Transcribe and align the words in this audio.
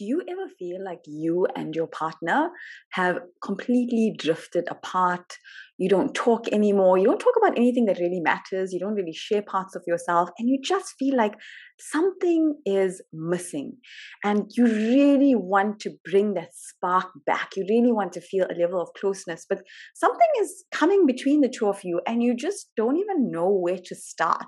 do 0.00 0.06
you 0.06 0.22
ever 0.26 0.48
feel 0.58 0.82
like 0.82 1.00
you 1.04 1.46
and 1.54 1.76
your 1.76 1.86
partner 1.86 2.48
have 2.92 3.18
completely 3.42 4.14
drifted 4.16 4.66
apart? 4.70 5.36
You 5.76 5.90
don't 5.90 6.14
talk 6.14 6.48
anymore. 6.48 6.96
You 6.96 7.04
don't 7.04 7.20
talk 7.20 7.34
about 7.36 7.58
anything 7.58 7.84
that 7.84 7.98
really 7.98 8.20
matters. 8.20 8.72
You 8.72 8.80
don't 8.80 8.94
really 8.94 9.12
share 9.12 9.42
parts 9.42 9.76
of 9.76 9.82
yourself. 9.86 10.30
And 10.38 10.48
you 10.48 10.58
just 10.64 10.94
feel 10.98 11.14
like 11.14 11.34
something 11.80 12.54
is 12.64 13.02
missing. 13.12 13.76
And 14.22 14.50
you 14.56 14.66
really 14.66 15.34
want 15.34 15.80
to 15.80 15.90
bring 16.04 16.34
that 16.34 16.50
spark 16.54 17.08
back. 17.26 17.50
You 17.56 17.64
really 17.68 17.92
want 17.92 18.12
to 18.14 18.20
feel 18.20 18.46
a 18.46 18.58
level 18.60 18.80
of 18.80 18.88
closeness. 18.98 19.46
But 19.48 19.62
something 19.94 20.28
is 20.40 20.64
coming 20.72 21.06
between 21.06 21.40
the 21.40 21.48
two 21.48 21.68
of 21.68 21.80
you, 21.82 22.00
and 22.06 22.22
you 22.22 22.36
just 22.36 22.70
don't 22.76 22.96
even 22.96 23.30
know 23.30 23.50
where 23.50 23.78
to 23.84 23.94
start 23.94 24.46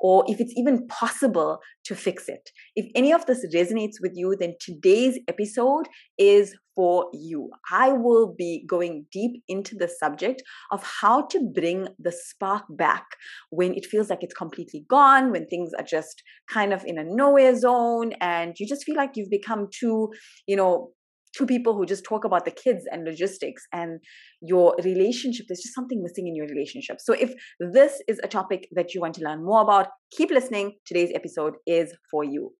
or 0.00 0.24
if 0.28 0.40
it's 0.40 0.54
even 0.56 0.86
possible 0.88 1.58
to 1.84 1.94
fix 1.94 2.28
it. 2.28 2.50
If 2.76 2.86
any 2.94 3.12
of 3.12 3.26
this 3.26 3.44
resonates 3.54 3.94
with 4.00 4.12
you, 4.14 4.36
then 4.38 4.54
today's 4.60 5.18
episode 5.28 5.88
is 6.18 6.54
for 6.74 7.06
you. 7.12 7.50
I 7.70 7.92
will 7.92 8.34
be 8.36 8.64
going 8.68 9.06
deep 9.12 9.42
into 9.48 9.76
the 9.76 9.88
subject 9.88 10.42
of 10.70 10.82
how 10.82 11.26
to 11.26 11.40
bring 11.54 11.88
the 11.98 12.12
spark 12.12 12.64
back 12.70 13.04
when 13.50 13.74
it 13.74 13.86
feels 13.86 14.10
like 14.10 14.22
it's 14.22 14.34
completely 14.34 14.84
gone, 14.88 15.32
when 15.32 15.46
things 15.46 15.72
are 15.78 15.84
just 15.84 16.22
kind 16.48 16.72
of 16.72 16.84
in 16.84 16.98
a 16.98 17.04
nowhere 17.04 17.56
zone, 17.56 18.12
and 18.20 18.54
you 18.58 18.66
just 18.66 18.84
feel 18.84 18.96
like 18.96 19.12
you've 19.16 19.30
become 19.30 19.68
too, 19.72 20.10
you 20.46 20.56
know, 20.56 20.90
two 21.36 21.46
people 21.46 21.74
who 21.74 21.86
just 21.86 22.04
talk 22.04 22.24
about 22.24 22.44
the 22.44 22.50
kids 22.50 22.84
and 22.90 23.04
logistics 23.04 23.62
and 23.72 24.00
your 24.42 24.74
relationship 24.84 25.46
there's 25.48 25.62
just 25.62 25.74
something 25.74 26.02
missing 26.02 26.28
in 26.28 26.36
your 26.36 26.46
relationship. 26.46 26.96
So 27.00 27.14
if 27.14 27.32
this 27.58 28.02
is 28.06 28.20
a 28.22 28.28
topic 28.28 28.68
that 28.72 28.94
you 28.94 29.00
want 29.00 29.14
to 29.14 29.24
learn 29.24 29.44
more 29.44 29.62
about 29.62 29.88
keep 30.10 30.30
listening. 30.30 30.74
Today's 30.86 31.10
episode 31.14 31.54
is 31.66 31.94
for 32.10 32.22
you 32.22 32.52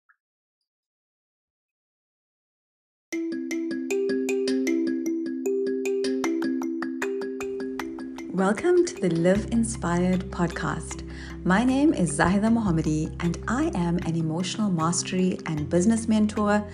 Welcome 8.32 8.86
to 8.86 8.94
the 8.94 9.10
Live 9.10 9.52
Inspired 9.52 10.20
podcast. 10.30 11.06
My 11.44 11.64
name 11.64 11.92
is 11.92 12.18
Zahida 12.18 12.50
Mohammadi, 12.50 13.14
and 13.22 13.36
I 13.46 13.70
am 13.74 13.98
an 14.06 14.16
emotional 14.16 14.70
mastery 14.70 15.38
and 15.44 15.68
business 15.68 16.08
mentor, 16.08 16.66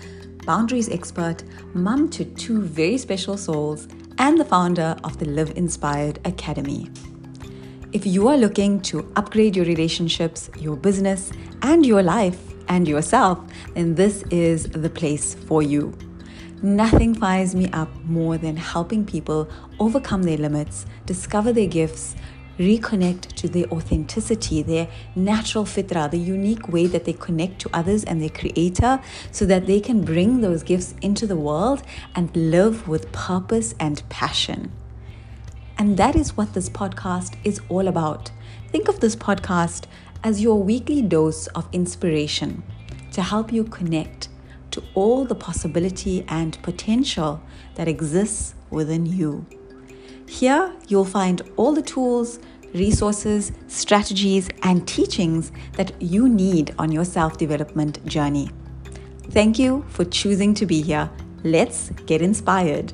boundaries 0.45 0.87
expert, 0.87 1.43
mum 1.73 2.07
to 2.11 2.23
two 2.23 2.61
very 2.61 2.97
special 2.97 3.35
souls, 3.35 3.89
and 4.19 4.39
the 4.39 4.45
founder 4.45 4.95
of 5.03 5.19
the 5.19 5.25
Live 5.25 5.51
Inspired 5.57 6.21
Academy. 6.23 6.89
If 7.91 8.05
you 8.05 8.29
are 8.29 8.37
looking 8.37 8.79
to 8.83 9.11
upgrade 9.17 9.57
your 9.57 9.65
relationships, 9.65 10.49
your 10.57 10.77
business, 10.77 11.29
and 11.61 11.85
your 11.85 12.01
life 12.01 12.39
and 12.69 12.87
yourself, 12.87 13.37
then 13.73 13.95
this 13.95 14.23
is 14.31 14.63
the 14.69 14.89
place 14.89 15.33
for 15.33 15.61
you. 15.61 15.93
Nothing 16.61 17.15
fires 17.15 17.55
me 17.55 17.69
up 17.71 17.89
more 18.03 18.37
than 18.37 18.57
helping 18.57 19.05
people 19.05 19.47
overcome 19.79 20.23
their 20.23 20.37
limits, 20.37 20.85
discover 21.05 21.53
their 21.53 21.67
gifts, 21.67 22.17
reconnect 22.57 23.33
to 23.35 23.47
their 23.47 23.65
authenticity, 23.67 24.61
their 24.61 24.89
natural 25.15 25.63
fitra, 25.63 26.11
the 26.11 26.19
unique 26.19 26.67
way 26.67 26.85
that 26.85 27.05
they 27.05 27.13
connect 27.13 27.59
to 27.59 27.69
others 27.71 28.03
and 28.03 28.21
their 28.21 28.29
creator, 28.29 28.99
so 29.31 29.45
that 29.45 29.67
they 29.67 29.79
can 29.79 30.01
bring 30.03 30.41
those 30.41 30.61
gifts 30.61 30.95
into 31.01 31.25
the 31.25 31.37
world 31.37 31.81
and 32.13 32.35
live 32.35 32.89
with 32.89 33.09
purpose 33.13 33.73
and 33.79 34.03
passion. 34.09 34.69
And 35.77 35.95
that 35.95 36.17
is 36.17 36.35
what 36.35 36.53
this 36.53 36.69
podcast 36.69 37.37
is 37.45 37.61
all 37.69 37.87
about. 37.87 38.31
Think 38.67 38.89
of 38.89 38.99
this 38.99 39.15
podcast 39.15 39.85
as 40.25 40.41
your 40.41 40.61
weekly 40.61 41.01
dose 41.01 41.47
of 41.47 41.69
inspiration 41.71 42.63
to 43.13 43.21
help 43.21 43.53
you 43.53 43.63
connect 43.63 44.27
to 44.71 44.83
all 44.93 45.25
the 45.25 45.35
possibility 45.35 46.25
and 46.27 46.61
potential 46.61 47.41
that 47.75 47.87
exists 47.87 48.55
within 48.69 49.05
you. 49.05 49.45
Here, 50.27 50.73
you'll 50.87 51.05
find 51.05 51.41
all 51.55 51.73
the 51.73 51.81
tools, 51.81 52.39
resources, 52.73 53.51
strategies, 53.67 54.49
and 54.63 54.87
teachings 54.87 55.51
that 55.73 55.99
you 56.01 56.29
need 56.29 56.75
on 56.77 56.91
your 56.91 57.05
self 57.05 57.37
development 57.37 58.05
journey. 58.05 58.51
Thank 59.31 59.57
you 59.57 59.85
for 59.89 60.05
choosing 60.05 60.53
to 60.55 60.65
be 60.65 60.81
here. 60.81 61.09
Let's 61.43 61.89
get 62.05 62.21
inspired. 62.21 62.93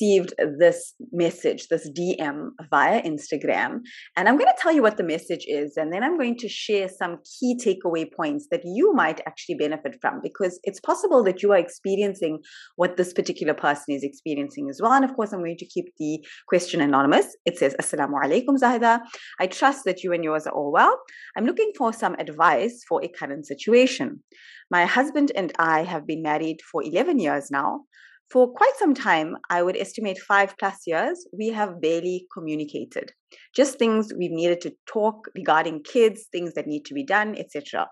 Received 0.00 0.34
this 0.58 0.94
message, 1.12 1.68
this 1.68 1.88
DM 1.90 2.50
via 2.70 3.02
Instagram. 3.02 3.80
And 4.16 4.28
I'm 4.28 4.36
going 4.36 4.46
to 4.46 4.60
tell 4.60 4.72
you 4.72 4.82
what 4.82 4.96
the 4.96 5.04
message 5.04 5.44
is. 5.46 5.76
And 5.76 5.92
then 5.92 6.02
I'm 6.02 6.16
going 6.16 6.36
to 6.38 6.48
share 6.48 6.88
some 6.88 7.18
key 7.38 7.58
takeaway 7.64 8.06
points 8.12 8.48
that 8.50 8.62
you 8.64 8.92
might 8.92 9.20
actually 9.26 9.56
benefit 9.56 9.96
from 10.00 10.20
because 10.22 10.58
it's 10.64 10.80
possible 10.80 11.22
that 11.24 11.42
you 11.42 11.52
are 11.52 11.58
experiencing 11.58 12.38
what 12.76 12.96
this 12.96 13.12
particular 13.12 13.54
person 13.54 13.94
is 13.94 14.02
experiencing 14.02 14.68
as 14.70 14.80
well. 14.82 14.92
And 14.92 15.04
of 15.04 15.14
course, 15.14 15.32
I'm 15.32 15.40
going 15.40 15.58
to 15.58 15.66
keep 15.66 15.86
the 15.98 16.24
question 16.48 16.80
anonymous. 16.80 17.36
It 17.44 17.58
says, 17.58 17.74
Assalamu 17.80 18.14
alaikum, 18.24 18.58
Zahida. 18.60 19.00
I 19.38 19.46
trust 19.46 19.84
that 19.84 20.02
you 20.02 20.12
and 20.12 20.24
yours 20.24 20.46
are 20.46 20.54
all 20.54 20.72
well. 20.72 20.98
I'm 21.36 21.44
looking 21.44 21.72
for 21.76 21.92
some 21.92 22.14
advice 22.18 22.82
for 22.88 23.02
a 23.04 23.08
current 23.08 23.46
situation. 23.46 24.20
My 24.70 24.84
husband 24.84 25.32
and 25.34 25.52
I 25.58 25.82
have 25.82 26.06
been 26.06 26.22
married 26.22 26.58
for 26.70 26.82
11 26.82 27.18
years 27.18 27.50
now 27.50 27.80
for 28.30 28.52
quite 28.52 28.72
some 28.78 28.94
time, 28.94 29.36
I 29.50 29.62
would 29.62 29.76
estimate 29.76 30.18
five 30.18 30.56
plus 30.56 30.86
years, 30.86 31.26
we 31.32 31.48
have 31.48 31.80
barely 31.80 32.28
communicated. 32.32 33.12
Just 33.56 33.76
things 33.76 34.12
we've 34.16 34.30
needed 34.30 34.60
to 34.62 34.72
talk 34.86 35.26
regarding 35.34 35.82
kids, 35.82 36.26
things 36.30 36.54
that 36.54 36.68
need 36.68 36.84
to 36.84 36.94
be 36.94 37.04
done, 37.04 37.36
etc. 37.36 37.88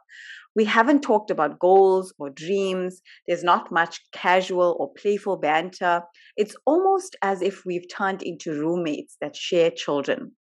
We 0.55 0.65
haven't 0.65 1.03
talked 1.03 1.33
about 1.33 1.59
goals 1.59 2.15
or 2.19 2.31
dreams. 2.31 3.03
There's 3.27 3.43
not 3.43 3.73
much 3.73 4.01
casual 4.13 4.77
or 4.79 4.93
playful 4.95 5.39
banter. 5.39 6.03
It's 6.37 6.55
almost 6.67 7.17
as 7.23 7.43
if 7.43 7.65
we've 7.67 7.89
turned 7.93 8.23
into 8.23 8.53
roommates 8.53 9.17
that 9.21 9.35
share 9.35 9.73
children. 9.73 10.33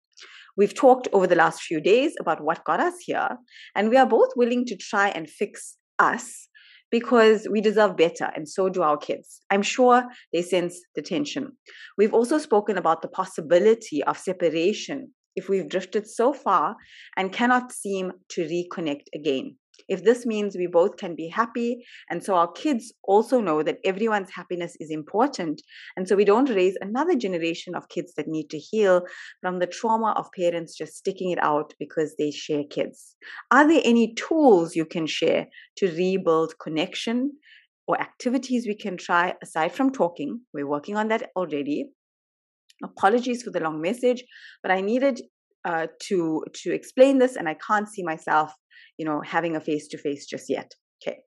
We've 0.55 0.73
talked 0.73 1.07
over 1.11 1.27
the 1.27 1.35
last 1.35 1.61
few 1.61 1.81
days 1.81 2.15
about 2.19 2.43
what 2.43 2.65
got 2.65 2.79
us 2.79 2.95
here, 2.99 3.29
and 3.75 3.89
we 3.89 3.97
are 3.97 4.07
both 4.07 4.29
willing 4.35 4.65
to 4.65 4.75
try 4.75 5.09
and 5.09 5.29
fix 5.29 5.77
us 5.99 6.49
because 6.91 7.47
we 7.51 7.61
deserve 7.61 7.97
better, 7.97 8.29
and 8.35 8.47
so 8.47 8.69
do 8.69 8.81
our 8.81 8.97
kids. 8.97 9.41
I'm 9.49 9.61
sure 9.61 10.03
they 10.33 10.41
sense 10.41 10.79
the 10.95 11.01
tension. 11.01 11.53
We've 11.97 12.13
also 12.13 12.37
spoken 12.37 12.77
about 12.77 13.01
the 13.01 13.09
possibility 13.09 14.03
of 14.03 14.17
separation 14.17 15.13
if 15.35 15.49
we've 15.49 15.69
drifted 15.69 16.07
so 16.07 16.33
far 16.33 16.75
and 17.15 17.31
cannot 17.31 17.71
seem 17.71 18.11
to 18.29 18.41
reconnect 18.41 19.03
again 19.13 19.57
if 19.87 20.03
this 20.03 20.25
means 20.25 20.55
we 20.55 20.67
both 20.67 20.97
can 20.97 21.15
be 21.15 21.27
happy 21.27 21.85
and 22.09 22.23
so 22.23 22.35
our 22.35 22.51
kids 22.51 22.93
also 23.03 23.39
know 23.39 23.63
that 23.63 23.77
everyone's 23.83 24.31
happiness 24.31 24.75
is 24.79 24.91
important 24.91 25.61
and 25.95 26.07
so 26.07 26.15
we 26.15 26.25
don't 26.25 26.49
raise 26.49 26.77
another 26.81 27.15
generation 27.15 27.75
of 27.75 27.89
kids 27.89 28.13
that 28.17 28.27
need 28.27 28.49
to 28.49 28.57
heal 28.57 29.01
from 29.41 29.59
the 29.59 29.67
trauma 29.67 30.13
of 30.17 30.27
parents 30.35 30.77
just 30.77 30.95
sticking 30.95 31.31
it 31.31 31.39
out 31.43 31.73
because 31.79 32.15
they 32.17 32.31
share 32.31 32.63
kids. 32.69 33.15
Are 33.51 33.67
there 33.67 33.81
any 33.83 34.13
tools 34.15 34.75
you 34.75 34.85
can 34.85 35.07
share 35.07 35.47
to 35.77 35.87
rebuild 35.87 36.53
connection 36.59 37.33
or 37.87 37.99
activities 37.99 38.67
we 38.67 38.75
can 38.75 38.97
try 38.97 39.33
aside 39.41 39.71
from 39.71 39.91
talking? 39.91 40.41
We're 40.53 40.67
working 40.67 40.95
on 40.95 41.07
that 41.09 41.29
already. 41.35 41.91
Apologies 42.83 43.43
for 43.43 43.49
the 43.49 43.59
long 43.59 43.81
message 43.81 44.23
but 44.61 44.71
i 44.71 44.81
needed 44.81 45.19
uh, 45.67 45.87
to 46.07 46.43
to 46.61 46.73
explain 46.73 47.17
this 47.19 47.35
and 47.35 47.47
i 47.49 47.55
can't 47.67 47.89
see 47.89 48.03
myself 48.03 48.51
you 48.97 49.05
know 49.05 49.21
having 49.25 49.55
a 49.55 49.61
face 49.69 49.87
to 49.87 49.97
face 49.97 50.25
just 50.25 50.49
yet 50.49 50.71
okay? 50.99 51.17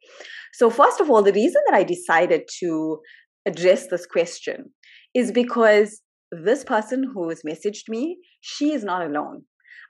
So 0.53 0.69
first 0.71 1.01
of 1.01 1.11
all 1.11 1.23
the 1.23 1.39
reason 1.43 1.63
that 1.67 1.77
i 1.77 1.85
decided 1.85 2.43
to 2.61 2.99
address 3.47 3.87
this 3.87 4.07
question 4.07 4.59
is 5.15 5.33
because 5.33 6.01
this 6.31 6.65
person 6.65 7.05
who 7.13 7.29
has 7.29 7.43
messaged 7.43 7.89
me 7.89 8.19
she 8.41 8.73
is 8.73 8.85
not 8.85 9.07
alone. 9.07 9.43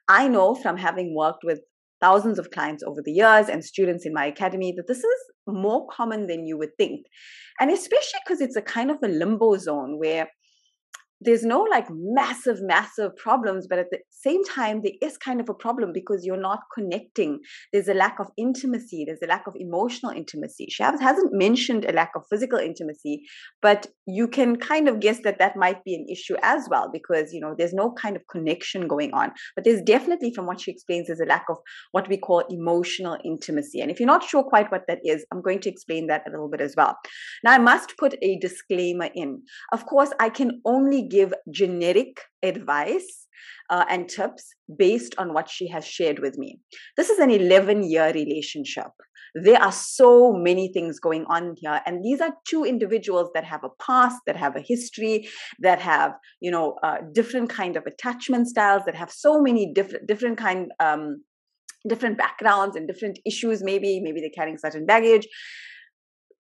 I 0.09 0.29
know 0.29 0.55
from 0.55 0.77
having 0.77 1.15
worked 1.15 1.45
with 1.45 1.61
thousands 2.01 2.39
of 2.39 2.51
clients 2.51 2.83
over 2.83 3.01
the 3.05 3.13
years 3.13 3.49
and 3.49 3.65
students 3.65 4.07
in 4.07 4.13
my 4.13 4.27
academy 4.27 4.73
that 4.77 4.89
this 4.89 4.99
is 4.99 5.21
more 5.47 5.87
common 5.89 6.27
than 6.27 6.47
you 6.47 6.59
would 6.59 6.77
think. 6.79 7.07
And 7.61 7.71
especially 7.71 8.21
because 8.25 8.41
it's 8.41 8.57
a 8.57 8.63
kind 8.63 8.91
of 8.91 8.97
a 9.05 9.09
limbo 9.09 9.57
zone 9.59 9.99
where 9.99 10.29
there's 11.21 11.45
no 11.45 11.63
like 11.63 11.87
massive, 11.91 12.63
massive 12.63 13.15
problems, 13.17 13.67
but 13.69 13.79
at 13.79 13.91
the 13.91 13.99
same 14.11 14.43
time, 14.45 14.81
there 14.83 14.93
is 15.03 15.19
kind 15.19 15.41
of 15.41 15.49
a 15.49 15.55
problem 15.55 15.93
because 15.93 16.25
you're 16.25 16.41
not 16.41 16.61
connecting. 16.75 17.41
There's 17.73 17.89
a 17.89 17.95
lack 17.95 18.19
of 18.19 18.29
intimacy, 18.39 19.05
there's 19.07 19.23
a 19.23 19.27
lack 19.27 19.47
of 19.47 19.55
emotional 19.57 20.13
intimacy. 20.13 20.67
She 20.71 20.83
hasn't 20.83 21.33
mentioned 21.33 21.85
a 21.85 21.93
lack 21.93 22.13
of 22.17 22.25
physical 22.31 22.59
intimacy, 22.59 23.23
but 23.61 23.87
you 24.07 24.29
can 24.29 24.57
kind 24.57 24.89
of 24.89 25.01
guess 25.01 25.21
that 25.25 25.39
that 25.39 25.57
might 25.57 25.85
be 25.85 25.95
an 25.95 26.07
issue 26.11 26.37
as 26.43 26.67
well 26.71 26.91
because, 26.93 27.33
you 27.33 27.41
know, 27.41 27.55
there's 27.57 27.75
no 27.75 27.93
kind 27.93 28.17
of 28.17 28.23
connection 28.31 28.89
going 28.89 29.13
on. 29.13 29.33
But 29.55 29.65
there's 29.65 29.83
definitely, 29.83 30.33
from 30.35 30.47
what 30.47 30.61
she 30.61 30.71
explains, 30.71 31.07
there's 31.07 31.21
a 31.21 31.27
lack 31.27 31.45
of 31.51 31.59
what 31.93 32.09
we 32.09 32.17
call 32.17 32.45
emotional 32.49 33.19
intimacy. 33.25 33.81
And 33.81 33.91
if 33.91 34.01
you're 34.01 34.07
not 34.07 34.25
sure 34.25 34.43
quite 34.43 34.73
what 34.73 34.83
that 34.89 35.01
is, 35.05 35.25
I'm 35.33 35.43
going 35.43 35.61
to 35.61 35.71
explain 35.71 36.07
that 36.07 36.23
a 36.27 36.31
little 36.31 36.49
bit 36.49 36.61
as 36.61 36.75
well. 36.77 36.97
Now, 37.45 37.53
I 37.53 37.59
must 37.59 37.97
put 37.99 38.15
a 38.23 38.39
disclaimer 38.39 39.09
in. 39.15 39.43
Of 39.73 39.87
course, 39.87 40.13
I 40.19 40.31
can 40.31 40.61
only 40.65 41.09
give 41.11 41.35
generic 41.51 42.23
advice 42.43 43.27
uh, 43.69 43.85
and 43.89 44.09
tips 44.09 44.55
based 44.77 45.15
on 45.19 45.35
what 45.35 45.49
she 45.49 45.69
has 45.69 45.87
shared 45.87 46.19
with 46.19 46.39
me. 46.39 46.59
This 46.97 47.11
is 47.11 47.19
an 47.19 47.31
11 47.31 47.83
year 47.85 48.13
relationship. 48.13 48.91
There 49.35 49.63
are 49.63 49.73
so 49.73 50.33
many 50.33 50.73
things 50.73 50.99
going 50.99 51.25
on 51.27 51.55
here. 51.57 51.81
And 51.87 52.05
these 52.05 52.21
are 52.21 52.35
two 52.49 52.65
individuals 52.65 53.31
that 53.35 53.45
have 53.45 53.63
a 53.63 53.69
past, 53.81 54.19
that 54.27 54.37
have 54.37 54.57
a 54.57 54.61
history, 54.61 55.29
that 55.61 55.81
have, 55.81 56.15
you 56.41 56.51
know, 56.51 56.77
uh, 56.83 56.99
different 57.13 57.49
kind 57.49 57.77
of 57.77 57.87
attachment 57.87 58.49
styles, 58.49 58.83
that 58.87 58.97
have 58.97 59.13
so 59.13 59.41
many 59.41 59.73
different, 59.73 60.09
different 60.09 60.37
kind, 60.37 60.73
um, 60.81 61.23
different 61.89 62.19
backgrounds 62.19 62.77
and 62.77 62.87
different 62.87 63.19
issues 63.25 63.63
maybe 63.63 64.01
maybe 64.01 64.21
they're 64.21 64.29
carrying 64.35 64.59
certain 64.59 64.85
baggage 64.85 65.27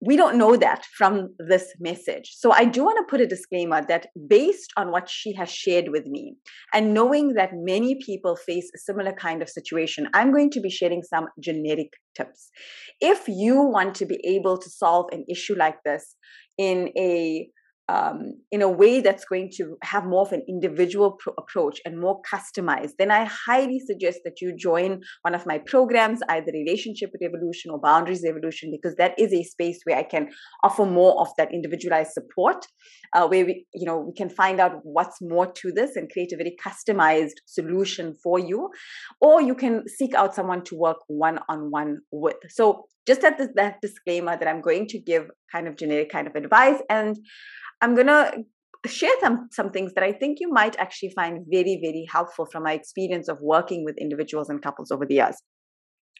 we 0.02 0.16
don't 0.16 0.38
know 0.38 0.56
that 0.56 0.86
from 0.96 1.34
this 1.38 1.74
message. 1.78 2.32
So 2.36 2.52
I 2.52 2.64
do 2.64 2.84
want 2.84 2.98
to 2.98 3.10
put 3.10 3.20
a 3.20 3.26
disclaimer 3.26 3.84
that 3.86 4.06
based 4.28 4.72
on 4.76 4.90
what 4.90 5.10
she 5.10 5.34
has 5.34 5.50
shared 5.50 5.90
with 5.90 6.06
me 6.06 6.36
and 6.72 6.94
knowing 6.94 7.34
that 7.34 7.50
many 7.52 7.98
people 8.04 8.36
face 8.36 8.70
a 8.74 8.78
similar 8.78 9.12
kind 9.12 9.42
of 9.42 9.50
situation, 9.50 10.08
I'm 10.14 10.32
going 10.32 10.50
to 10.52 10.60
be 10.60 10.70
sharing 10.70 11.02
some 11.02 11.26
generic 11.38 11.92
tips. 12.16 12.50
If 13.00 13.28
you 13.28 13.62
want 13.62 13.94
to 13.96 14.06
be 14.06 14.18
able 14.24 14.56
to 14.56 14.70
solve 14.70 15.06
an 15.12 15.24
issue 15.28 15.54
like 15.54 15.76
this 15.84 16.16
in 16.56 16.90
a 16.96 17.48
um, 17.90 18.16
in 18.52 18.62
a 18.62 18.68
way 18.68 19.00
that's 19.00 19.24
going 19.24 19.50
to 19.56 19.76
have 19.82 20.04
more 20.04 20.22
of 20.22 20.32
an 20.32 20.42
individual 20.48 21.16
pro- 21.18 21.34
approach 21.38 21.80
and 21.84 22.00
more 22.00 22.20
customized, 22.32 22.92
then 22.98 23.10
I 23.10 23.24
highly 23.24 23.80
suggest 23.80 24.20
that 24.24 24.40
you 24.40 24.54
join 24.56 25.00
one 25.22 25.34
of 25.34 25.44
my 25.44 25.58
programs, 25.58 26.20
either 26.28 26.52
Relationship 26.52 27.10
Revolution 27.20 27.72
or 27.72 27.80
Boundaries 27.80 28.22
Revolution, 28.24 28.70
because 28.70 28.94
that 28.96 29.18
is 29.18 29.32
a 29.32 29.42
space 29.42 29.80
where 29.84 29.98
I 29.98 30.04
can 30.04 30.28
offer 30.62 30.86
more 30.86 31.20
of 31.20 31.28
that 31.36 31.52
individualized 31.52 32.12
support, 32.12 32.64
uh, 33.14 33.26
where 33.26 33.44
we, 33.44 33.66
you 33.74 33.86
know, 33.86 33.98
we 33.98 34.14
can 34.14 34.30
find 34.30 34.60
out 34.60 34.74
what's 34.84 35.18
more 35.20 35.50
to 35.60 35.72
this 35.72 35.96
and 35.96 36.10
create 36.12 36.32
a 36.32 36.36
very 36.36 36.56
customized 36.64 37.38
solution 37.46 38.14
for 38.22 38.38
you, 38.38 38.70
or 39.20 39.42
you 39.42 39.54
can 39.54 39.88
seek 39.88 40.14
out 40.14 40.34
someone 40.34 40.62
to 40.64 40.76
work 40.76 40.98
one 41.08 41.40
on 41.48 41.70
one 41.70 41.98
with. 42.12 42.36
So 42.50 42.86
just 43.10 43.24
at 43.24 43.38
this, 43.38 43.48
that 43.56 43.80
disclaimer 43.82 44.36
that 44.38 44.46
I'm 44.46 44.60
going 44.60 44.86
to 44.86 44.98
give 45.00 45.24
kind 45.50 45.66
of 45.66 45.76
generic 45.76 46.10
kind 46.12 46.28
of 46.28 46.36
advice 46.36 46.80
and 46.88 47.18
I'm 47.80 47.96
going 47.96 48.06
to 48.06 48.44
share 48.86 49.16
some, 49.20 49.48
some 49.50 49.70
things 49.72 49.94
that 49.94 50.04
I 50.04 50.12
think 50.12 50.38
you 50.38 50.48
might 50.48 50.76
actually 50.78 51.12
find 51.16 51.44
very, 51.50 51.80
very 51.82 52.06
helpful 52.08 52.46
from 52.46 52.62
my 52.62 52.72
experience 52.72 53.26
of 53.28 53.38
working 53.40 53.84
with 53.84 53.98
individuals 53.98 54.48
and 54.48 54.62
couples 54.62 54.92
over 54.92 55.04
the 55.04 55.14
years. 55.14 55.34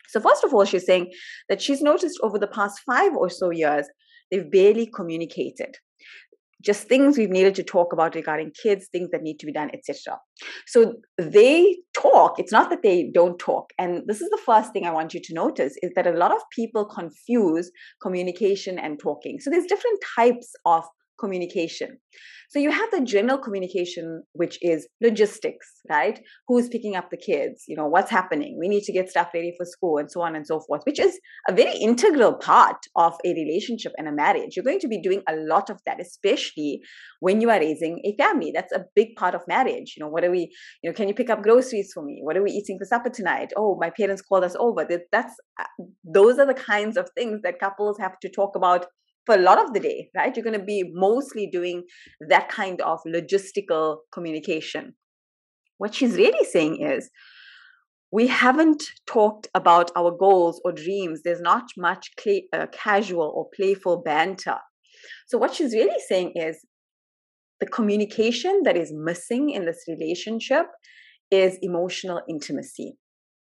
So, 0.09 0.19
first 0.19 0.43
of 0.43 0.53
all, 0.53 0.65
she's 0.65 0.85
saying 0.85 1.13
that 1.49 1.63
she's 1.63 1.81
noticed 1.81 2.19
over 2.25 2.41
the 2.41 2.49
past 2.49 2.81
five 2.85 3.13
or 3.15 3.31
so 3.31 3.51
years, 3.51 3.87
they've 4.33 4.51
barely 4.51 4.91
communicated. 4.93 5.77
Just 6.61 6.89
things 6.89 7.17
we've 7.17 7.31
needed 7.31 7.55
to 7.57 7.63
talk 7.63 7.93
about 7.93 8.15
regarding 8.15 8.53
kids, 8.63 8.89
things 8.91 9.11
that 9.13 9.23
need 9.23 9.39
to 9.39 9.47
be 9.47 9.53
done, 9.53 9.71
etc. 9.73 10.19
So 10.67 10.95
they 11.19 11.79
talk. 11.95 12.39
It's 12.39 12.53
not 12.53 12.71
that 12.71 12.83
they 12.83 13.11
don't 13.13 13.39
talk. 13.39 13.73
And 13.79 14.03
this 14.07 14.21
is 14.21 14.31
the 14.31 14.43
first 14.45 14.73
thing 14.73 14.87
I 14.87 14.93
want 14.93 15.15
you 15.15 15.21
to 15.23 15.35
notice 15.35 15.75
is 15.83 15.91
that 15.97 16.07
a 16.07 16.13
lot 16.13 16.33
of 16.33 16.43
people 16.55 16.85
confuse 16.85 17.71
communication 18.03 18.79
and 18.79 18.99
talking. 18.99 19.39
So 19.41 19.51
there's 19.51 19.67
different 19.67 20.01
types 20.17 20.53
of 20.65 20.85
communication. 21.21 21.99
So 22.51 22.59
you 22.59 22.73
have 22.73 22.91
the 22.91 23.03
general 23.03 23.39
communication, 23.39 24.25
which 24.33 24.59
is 24.61 24.89
logistics, 25.01 25.69
right? 25.89 26.21
Who's 26.49 26.69
picking 26.69 26.97
up 26.97 27.09
the 27.09 27.17
kids? 27.17 27.63
You 27.69 27.77
know, 27.77 27.87
what's 27.87 28.11
happening? 28.11 28.59
We 28.59 28.67
need 28.67 28.83
to 28.85 28.93
get 28.93 29.09
stuff 29.09 29.29
ready 29.33 29.55
for 29.57 29.65
school 29.65 29.99
and 29.99 30.11
so 30.11 30.21
on 30.23 30.35
and 30.35 30.45
so 30.45 30.59
forth, 30.67 30.83
which 30.85 30.99
is 30.99 31.17
a 31.49 31.53
very 31.53 31.77
integral 31.79 32.35
part 32.35 32.79
of 32.97 33.15
a 33.25 33.35
relationship 33.35 33.93
and 33.97 34.09
a 34.09 34.13
marriage. 34.13 34.57
You're 34.57 34.65
going 34.65 34.81
to 34.81 34.89
be 34.89 35.01
doing 35.01 35.23
a 35.29 35.37
lot 35.37 35.71
of 35.71 35.79
that, 35.87 36.01
especially 36.01 36.81
when 37.21 37.41
you 37.41 37.51
are 37.51 37.61
raising 37.61 38.01
a 38.05 38.21
family. 38.21 38.51
That's 38.53 38.73
a 38.73 38.85
big 38.97 39.15
part 39.15 39.37
of 39.37 39.43
marriage. 39.47 39.95
You 39.97 40.03
know, 40.03 40.11
what 40.11 40.25
are 40.25 40.33
we, 40.33 40.51
you 40.83 40.91
know, 40.91 40.95
can 40.95 41.07
you 41.07 41.15
pick 41.15 41.31
up 41.31 41.45
groceries 41.45 41.93
for 41.95 42.03
me? 42.03 42.19
What 42.25 42.37
are 42.37 42.43
we 42.43 42.51
eating 42.51 42.79
for 42.81 42.85
supper 42.85 43.11
tonight? 43.11 43.53
Oh, 43.57 43.79
my 43.81 43.91
parents 43.91 44.23
called 44.23 44.43
us 44.43 44.57
over. 44.59 44.89
That's, 45.13 45.35
uh, 45.61 45.85
those 46.03 46.41
are 46.41 46.47
the 46.47 46.55
kinds 46.55 46.97
of 46.97 47.09
things 47.17 47.43
that 47.45 47.61
couples 47.61 47.97
have 48.01 48.19
to 48.23 48.29
talk 48.29 48.57
about 48.57 48.87
for 49.27 49.35
a 49.35 49.39
lot 49.39 49.63
of 49.63 49.73
the 49.73 49.81
day, 49.81 50.11
right? 50.17 50.35
You're 50.35 50.45
going 50.45 50.59
to 50.59 50.65
be 50.65 50.91
mostly 50.93 51.49
doing 51.51 51.85
that 52.29 52.49
kind 52.49 52.81
of 52.81 53.01
logistical 53.07 53.99
communication. 54.13 54.95
What 55.79 55.95
she's 55.95 56.17
really 56.17 56.45
saying 56.45 56.83
is, 56.83 57.11
we 58.13 58.27
haven't 58.27 58.83
talked 59.07 59.49
about 59.55 59.93
our 59.95 60.11
goals 60.11 60.61
or 60.65 60.73
dreams. 60.73 61.21
There's 61.23 61.41
not 61.41 61.65
much 61.77 62.11
uh, 62.53 62.67
casual 62.73 63.33
or 63.37 63.49
playful 63.55 64.03
banter. 64.03 64.59
So, 65.29 65.39
what 65.39 65.55
she's 65.55 65.73
really 65.73 66.01
saying 66.09 66.33
is 66.35 66.65
the 67.61 67.67
communication 67.67 68.63
that 68.65 68.77
is 68.77 68.93
missing 68.93 69.51
in 69.51 69.65
this 69.65 69.85
relationship 69.87 70.67
is 71.31 71.59
emotional 71.63 72.21
intimacy. 72.29 72.97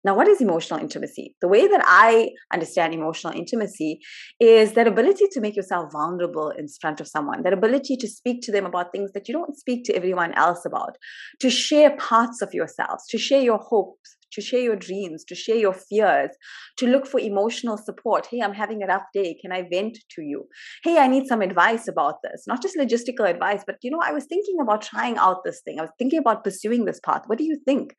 Now, 0.04 0.14
what 0.14 0.28
is 0.28 0.40
emotional 0.40 0.80
intimacy? 0.80 1.34
The 1.40 1.48
way 1.48 1.66
that 1.66 1.82
I 1.84 2.30
understand 2.52 2.92
emotional 2.92 3.32
intimacy 3.32 4.00
is 4.38 4.72
that 4.72 4.86
ability 4.86 5.24
to 5.32 5.40
make 5.40 5.56
yourself 5.56 5.92
vulnerable 5.92 6.50
in 6.50 6.66
front 6.80 7.00
of 7.00 7.08
someone, 7.08 7.42
that 7.42 7.54
ability 7.54 7.96
to 7.96 8.08
speak 8.08 8.42
to 8.42 8.52
them 8.52 8.66
about 8.66 8.92
things 8.92 9.12
that 9.12 9.28
you 9.28 9.34
don't 9.34 9.56
speak 9.56 9.84
to 9.84 9.94
everyone 9.94 10.34
else 10.34 10.64
about, 10.66 10.98
to 11.40 11.48
share 11.48 11.96
parts 11.96 12.42
of 12.42 12.52
yourselves, 12.52 13.06
to 13.08 13.18
share 13.18 13.40
your 13.40 13.58
hopes, 13.58 14.16
to 14.34 14.40
share 14.40 14.60
your 14.60 14.76
dreams, 14.76 15.24
to 15.24 15.34
share 15.34 15.56
your 15.56 15.72
fears, 15.72 16.30
to 16.76 16.86
look 16.86 17.06
for 17.06 17.20
emotional 17.20 17.76
support. 17.76 18.26
Hey, 18.26 18.40
I'm 18.40 18.54
having 18.54 18.82
a 18.82 18.86
rough 18.86 19.04
day. 19.12 19.36
Can 19.40 19.52
I 19.52 19.66
vent 19.70 19.98
to 20.16 20.22
you? 20.22 20.46
Hey, 20.82 20.98
I 20.98 21.06
need 21.06 21.26
some 21.26 21.42
advice 21.42 21.88
about 21.88 22.22
this. 22.22 22.44
Not 22.46 22.62
just 22.62 22.76
logistical 22.76 23.28
advice, 23.28 23.62
but 23.66 23.76
you 23.82 23.90
know, 23.90 24.00
I 24.02 24.12
was 24.12 24.26
thinking 24.26 24.56
about 24.60 24.82
trying 24.82 25.16
out 25.18 25.44
this 25.44 25.60
thing. 25.62 25.78
I 25.78 25.82
was 25.82 25.92
thinking 25.98 26.18
about 26.18 26.44
pursuing 26.44 26.84
this 26.84 27.00
path. 27.00 27.22
What 27.26 27.38
do 27.38 27.44
you 27.44 27.58
think? 27.64 27.94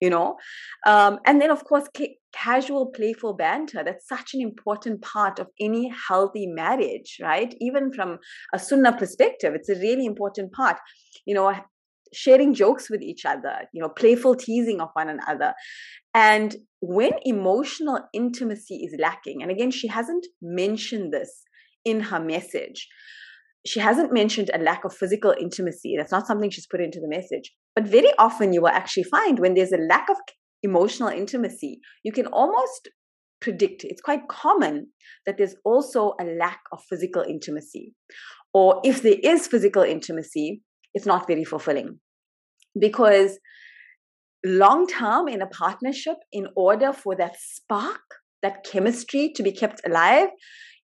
You 0.00 0.10
know, 0.10 0.36
um, 0.86 1.18
and 1.24 1.40
then 1.40 1.50
of 1.50 1.64
course, 1.64 1.88
ca- 1.96 2.16
casual, 2.32 2.86
playful 2.86 3.34
banter. 3.34 3.82
That's 3.84 4.08
such 4.08 4.34
an 4.34 4.40
important 4.40 5.02
part 5.02 5.38
of 5.38 5.48
any 5.60 5.92
healthy 6.08 6.46
marriage, 6.46 7.18
right? 7.22 7.54
Even 7.60 7.92
from 7.92 8.18
a 8.52 8.58
sunnah 8.58 8.96
perspective, 8.96 9.54
it's 9.54 9.68
a 9.68 9.76
really 9.76 10.06
important 10.06 10.52
part. 10.52 10.76
You 11.24 11.34
know, 11.34 11.54
sharing 12.16 12.54
jokes 12.54 12.88
with 12.90 13.02
each 13.02 13.24
other, 13.24 13.68
you 13.72 13.82
know, 13.82 13.88
playful 13.88 14.34
teasing 14.34 14.80
of 14.80 14.88
one 14.94 15.08
another. 15.08 15.52
And 16.14 16.56
when 16.80 17.12
emotional 17.24 18.00
intimacy 18.14 18.76
is 18.76 18.96
lacking, 18.98 19.42
and 19.42 19.50
again, 19.50 19.70
she 19.70 19.88
hasn't 19.88 20.26
mentioned 20.40 21.12
this 21.12 21.42
in 21.84 22.00
her 22.00 22.18
message. 22.18 22.88
She 23.66 23.80
hasn't 23.80 24.12
mentioned 24.12 24.50
a 24.54 24.58
lack 24.58 24.84
of 24.84 24.94
physical 24.94 25.34
intimacy. 25.38 25.94
That's 25.96 26.12
not 26.12 26.26
something 26.26 26.50
she's 26.50 26.66
put 26.66 26.80
into 26.80 27.00
the 27.00 27.08
message. 27.08 27.52
But 27.74 27.86
very 27.86 28.12
often, 28.18 28.52
you 28.52 28.62
will 28.62 28.68
actually 28.68 29.04
find 29.04 29.38
when 29.38 29.54
there's 29.54 29.72
a 29.72 29.78
lack 29.78 30.08
of 30.08 30.16
emotional 30.62 31.08
intimacy, 31.08 31.80
you 32.02 32.12
can 32.12 32.26
almost 32.28 32.88
predict, 33.40 33.84
it's 33.84 34.00
quite 34.00 34.28
common 34.28 34.88
that 35.26 35.36
there's 35.36 35.56
also 35.64 36.14
a 36.20 36.24
lack 36.24 36.60
of 36.72 36.82
physical 36.88 37.22
intimacy. 37.22 37.94
Or 38.54 38.80
if 38.84 39.02
there 39.02 39.18
is 39.22 39.46
physical 39.46 39.82
intimacy, 39.82 40.62
it's 40.94 41.06
not 41.06 41.26
very 41.26 41.44
fulfilling 41.44 42.00
because 42.78 43.38
long 44.44 44.86
term 44.86 45.28
in 45.28 45.42
a 45.42 45.46
partnership 45.46 46.16
in 46.32 46.46
order 46.56 46.92
for 46.92 47.16
that 47.16 47.36
spark 47.38 48.00
that 48.42 48.64
chemistry 48.64 49.32
to 49.34 49.42
be 49.42 49.50
kept 49.52 49.80
alive 49.86 50.28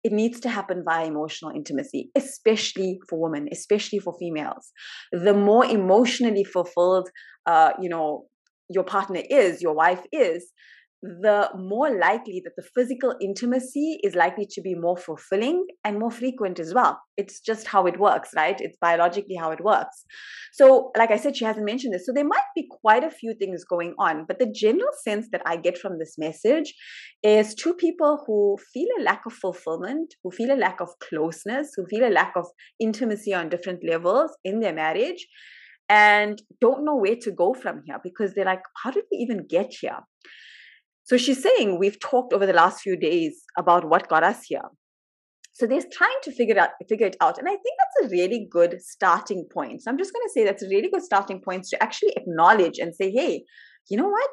it 0.03 0.13
needs 0.13 0.41
to 0.41 0.49
happen 0.49 0.83
via 0.83 1.07
emotional 1.07 1.51
intimacy 1.55 2.11
especially 2.17 2.99
for 3.09 3.21
women 3.21 3.49
especially 3.53 3.99
for 3.99 4.15
females. 4.19 4.73
The 5.13 5.35
more 5.35 5.65
emotionally 5.65 6.45
fulfilled 6.45 7.11
uh, 7.47 7.73
you 7.81 7.89
know 7.89 8.27
your 8.69 8.85
partner 8.85 9.23
is 9.29 9.61
your 9.61 9.75
wife 9.75 10.03
is 10.13 10.53
the 11.03 11.49
more 11.57 11.99
likely 11.99 12.43
that 12.45 12.57
the 12.57 12.69
physical 12.75 13.15
intimacy 13.23 13.99
is 14.03 14.15
likely 14.15 14.47
to 14.51 14.61
be 14.61 14.75
more 14.75 14.99
fulfilling 14.99 15.67
and 15.83 15.99
more 15.99 16.11
frequent 16.11 16.59
as 16.59 16.75
well. 16.75 17.01
It's 17.17 17.41
just 17.41 17.67
how 17.67 17.87
it 17.87 17.99
works, 17.99 18.31
right? 18.37 18.61
It's 18.61 18.77
biologically 18.81 19.37
how 19.37 19.51
it 19.51 19.65
works. 19.65 20.05
So, 20.53 20.91
like 20.97 21.11
I 21.11 21.17
said, 21.17 21.37
she 21.37 21.47
hasn't 21.47 21.65
mentioned 21.65 21.95
this. 21.95 22.05
So, 22.05 22.13
there 22.13 22.27
might 22.27 22.51
be 22.55 22.69
quite 22.83 23.03
a 23.03 23.11
few 23.11 23.35
things 23.35 23.65
going 23.65 23.95
on, 23.99 24.27
but 24.29 24.39
the 24.39 24.53
general 24.55 24.91
sense 25.03 25.29
that 25.33 25.43
I 25.47 25.57
get 25.57 25.79
from 25.79 25.99
this 25.99 26.17
message 26.19 26.75
is 27.23 27.55
two 27.55 27.75
people 27.75 28.23
who 28.27 28.59
feel 28.73 28.89
a 28.99 29.03
lack 29.03 29.23
of 29.27 29.33
fulfillment, 29.33 30.15
who 30.23 30.31
feel 30.31 30.53
a 30.53 30.57
lack 30.57 30.81
of 30.81 30.91
closeness, 30.99 31.71
who 31.77 31.87
feel 31.87 32.07
a 32.07 32.13
lack 32.13 32.33
of 32.37 32.47
intimacy 32.79 33.33
on 33.33 33.49
different 33.49 33.81
levels 33.89 34.37
in 34.45 34.61
their 34.61 34.75
marriage 34.75 35.27
and 35.89 36.41
don't 36.61 36.85
know 36.85 36.95
where 36.95 37.17
to 37.17 37.33
go 37.33 37.53
from 37.53 37.83
here 37.85 37.99
because 38.03 38.33
they're 38.33 38.45
like, 38.45 38.63
how 38.83 38.91
did 38.93 39.05
we 39.11 39.19
even 39.19 39.47
get 39.49 39.73
here? 39.81 39.99
So 41.11 41.17
she's 41.17 41.43
saying 41.43 41.81
we've 41.81 41.99
talked 41.99 42.33
over 42.33 42.47
the 42.47 42.53
last 42.53 42.83
few 42.83 42.97
days 42.97 43.43
about 43.59 43.89
what 43.89 44.09
got 44.09 44.23
us 44.23 44.45
here. 44.45 44.63
So 45.55 45.67
they're 45.67 45.83
trying 45.93 46.21
to 46.23 46.31
figure 46.31 46.57
out 46.57 46.69
figure 46.89 47.09
it 47.09 47.17
out. 47.21 47.37
And 47.37 47.49
I 47.49 47.51
think 47.51 47.75
that's 47.79 48.07
a 48.07 48.11
really 48.13 48.47
good 48.49 48.81
starting 48.81 49.45
point. 49.53 49.83
So 49.83 49.91
I'm 49.91 49.99
just 49.99 50.13
going 50.13 50.25
to 50.25 50.33
say 50.33 50.45
that's 50.45 50.63
a 50.63 50.69
really 50.69 50.89
good 50.89 51.03
starting 51.03 51.41
point 51.41 51.65
to 51.71 51.83
actually 51.83 52.13
acknowledge 52.17 52.79
and 52.79 52.95
say, 52.95 53.11
hey, 53.11 53.43
you 53.89 53.97
know 53.97 54.07
what? 54.07 54.31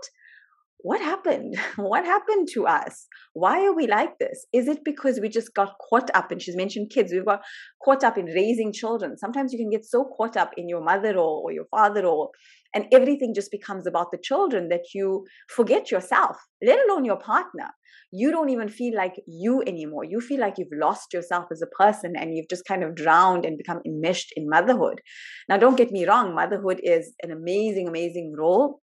What 0.79 1.01
happened? 1.01 1.55
What 1.77 2.05
happened 2.05 2.47
to 2.53 2.67
us? 2.67 3.07
Why 3.33 3.65
are 3.65 3.73
we 3.73 3.87
like 3.87 4.17
this? 4.19 4.45
Is 4.53 4.67
it 4.67 4.79
because 4.83 5.19
we 5.19 5.29
just 5.29 5.53
got 5.53 5.75
caught 5.89 6.09
up? 6.13 6.31
And 6.31 6.41
she's 6.41 6.55
mentioned 6.55 6.91
kids. 6.91 7.11
We've 7.11 7.25
got 7.25 7.41
caught 7.83 8.03
up 8.03 8.17
in 8.17 8.25
raising 8.25 8.73
children. 8.73 9.17
Sometimes 9.17 9.53
you 9.53 9.59
can 9.59 9.69
get 9.69 9.85
so 9.85 10.05
caught 10.05 10.37
up 10.37 10.51
in 10.57 10.69
your 10.69 10.83
mother 10.83 11.15
role 11.15 11.41
or 11.43 11.51
your 11.51 11.65
father 11.71 12.03
role, 12.03 12.31
and 12.73 12.85
everything 12.91 13.33
just 13.33 13.51
becomes 13.51 13.87
about 13.87 14.11
the 14.11 14.19
children 14.21 14.69
that 14.69 14.93
you 14.93 15.25
forget 15.49 15.89
yourself, 15.91 16.37
let 16.63 16.79
alone 16.87 17.05
your 17.05 17.19
partner. 17.19 17.69
You 18.11 18.31
don't 18.31 18.49
even 18.49 18.69
feel 18.69 18.95
like 18.95 19.15
you 19.27 19.61
anymore. 19.67 20.05
You 20.05 20.21
feel 20.21 20.39
like 20.39 20.55
you've 20.57 20.67
lost 20.71 21.13
yourself 21.13 21.45
as 21.51 21.61
a 21.61 21.75
person 21.75 22.13
and 22.15 22.33
you've 22.33 22.49
just 22.49 22.65
kind 22.65 22.83
of 22.83 22.95
drowned 22.95 23.45
and 23.45 23.57
become 23.57 23.81
enmeshed 23.85 24.31
in 24.37 24.49
motherhood. 24.49 25.01
Now, 25.49 25.57
don't 25.57 25.75
get 25.75 25.91
me 25.91 26.05
wrong, 26.05 26.33
motherhood 26.33 26.79
is 26.83 27.13
an 27.21 27.31
amazing, 27.31 27.87
amazing 27.89 28.33
role 28.37 28.79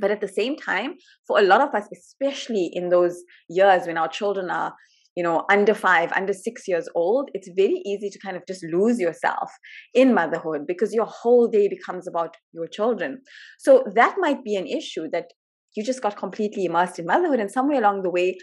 but 0.00 0.10
at 0.10 0.20
the 0.20 0.28
same 0.28 0.56
time, 0.56 0.94
for 1.26 1.38
a 1.38 1.42
lot 1.42 1.60
of 1.60 1.74
us, 1.74 1.88
especially 1.92 2.70
in 2.72 2.88
those 2.88 3.22
years 3.48 3.86
when 3.86 3.98
our 3.98 4.08
children 4.08 4.50
are 4.50 4.74
you 5.16 5.24
know 5.24 5.44
under 5.50 5.74
five 5.74 6.12
under 6.12 6.32
six 6.32 6.68
years 6.68 6.88
old 6.94 7.28
it's 7.34 7.50
very 7.56 7.80
easy 7.84 8.08
to 8.08 8.20
kind 8.24 8.36
of 8.36 8.42
just 8.46 8.64
lose 8.72 9.00
yourself 9.00 9.50
in 9.92 10.14
motherhood 10.14 10.60
because 10.68 10.94
your 10.94 11.06
whole 11.06 11.48
day 11.48 11.68
becomes 11.68 12.06
about 12.06 12.36
your 12.52 12.68
children. 12.68 13.20
So 13.58 13.84
that 13.94 14.14
might 14.18 14.44
be 14.44 14.54
an 14.54 14.66
issue 14.66 15.08
that 15.12 15.26
you 15.74 15.84
just 15.84 16.02
got 16.02 16.16
completely 16.16 16.64
immersed 16.64 16.98
in 16.98 17.06
motherhood 17.06 17.40
and 17.40 17.50
somewhere 17.50 17.78
along 17.78 18.02
the 18.02 18.10
way 18.10 18.36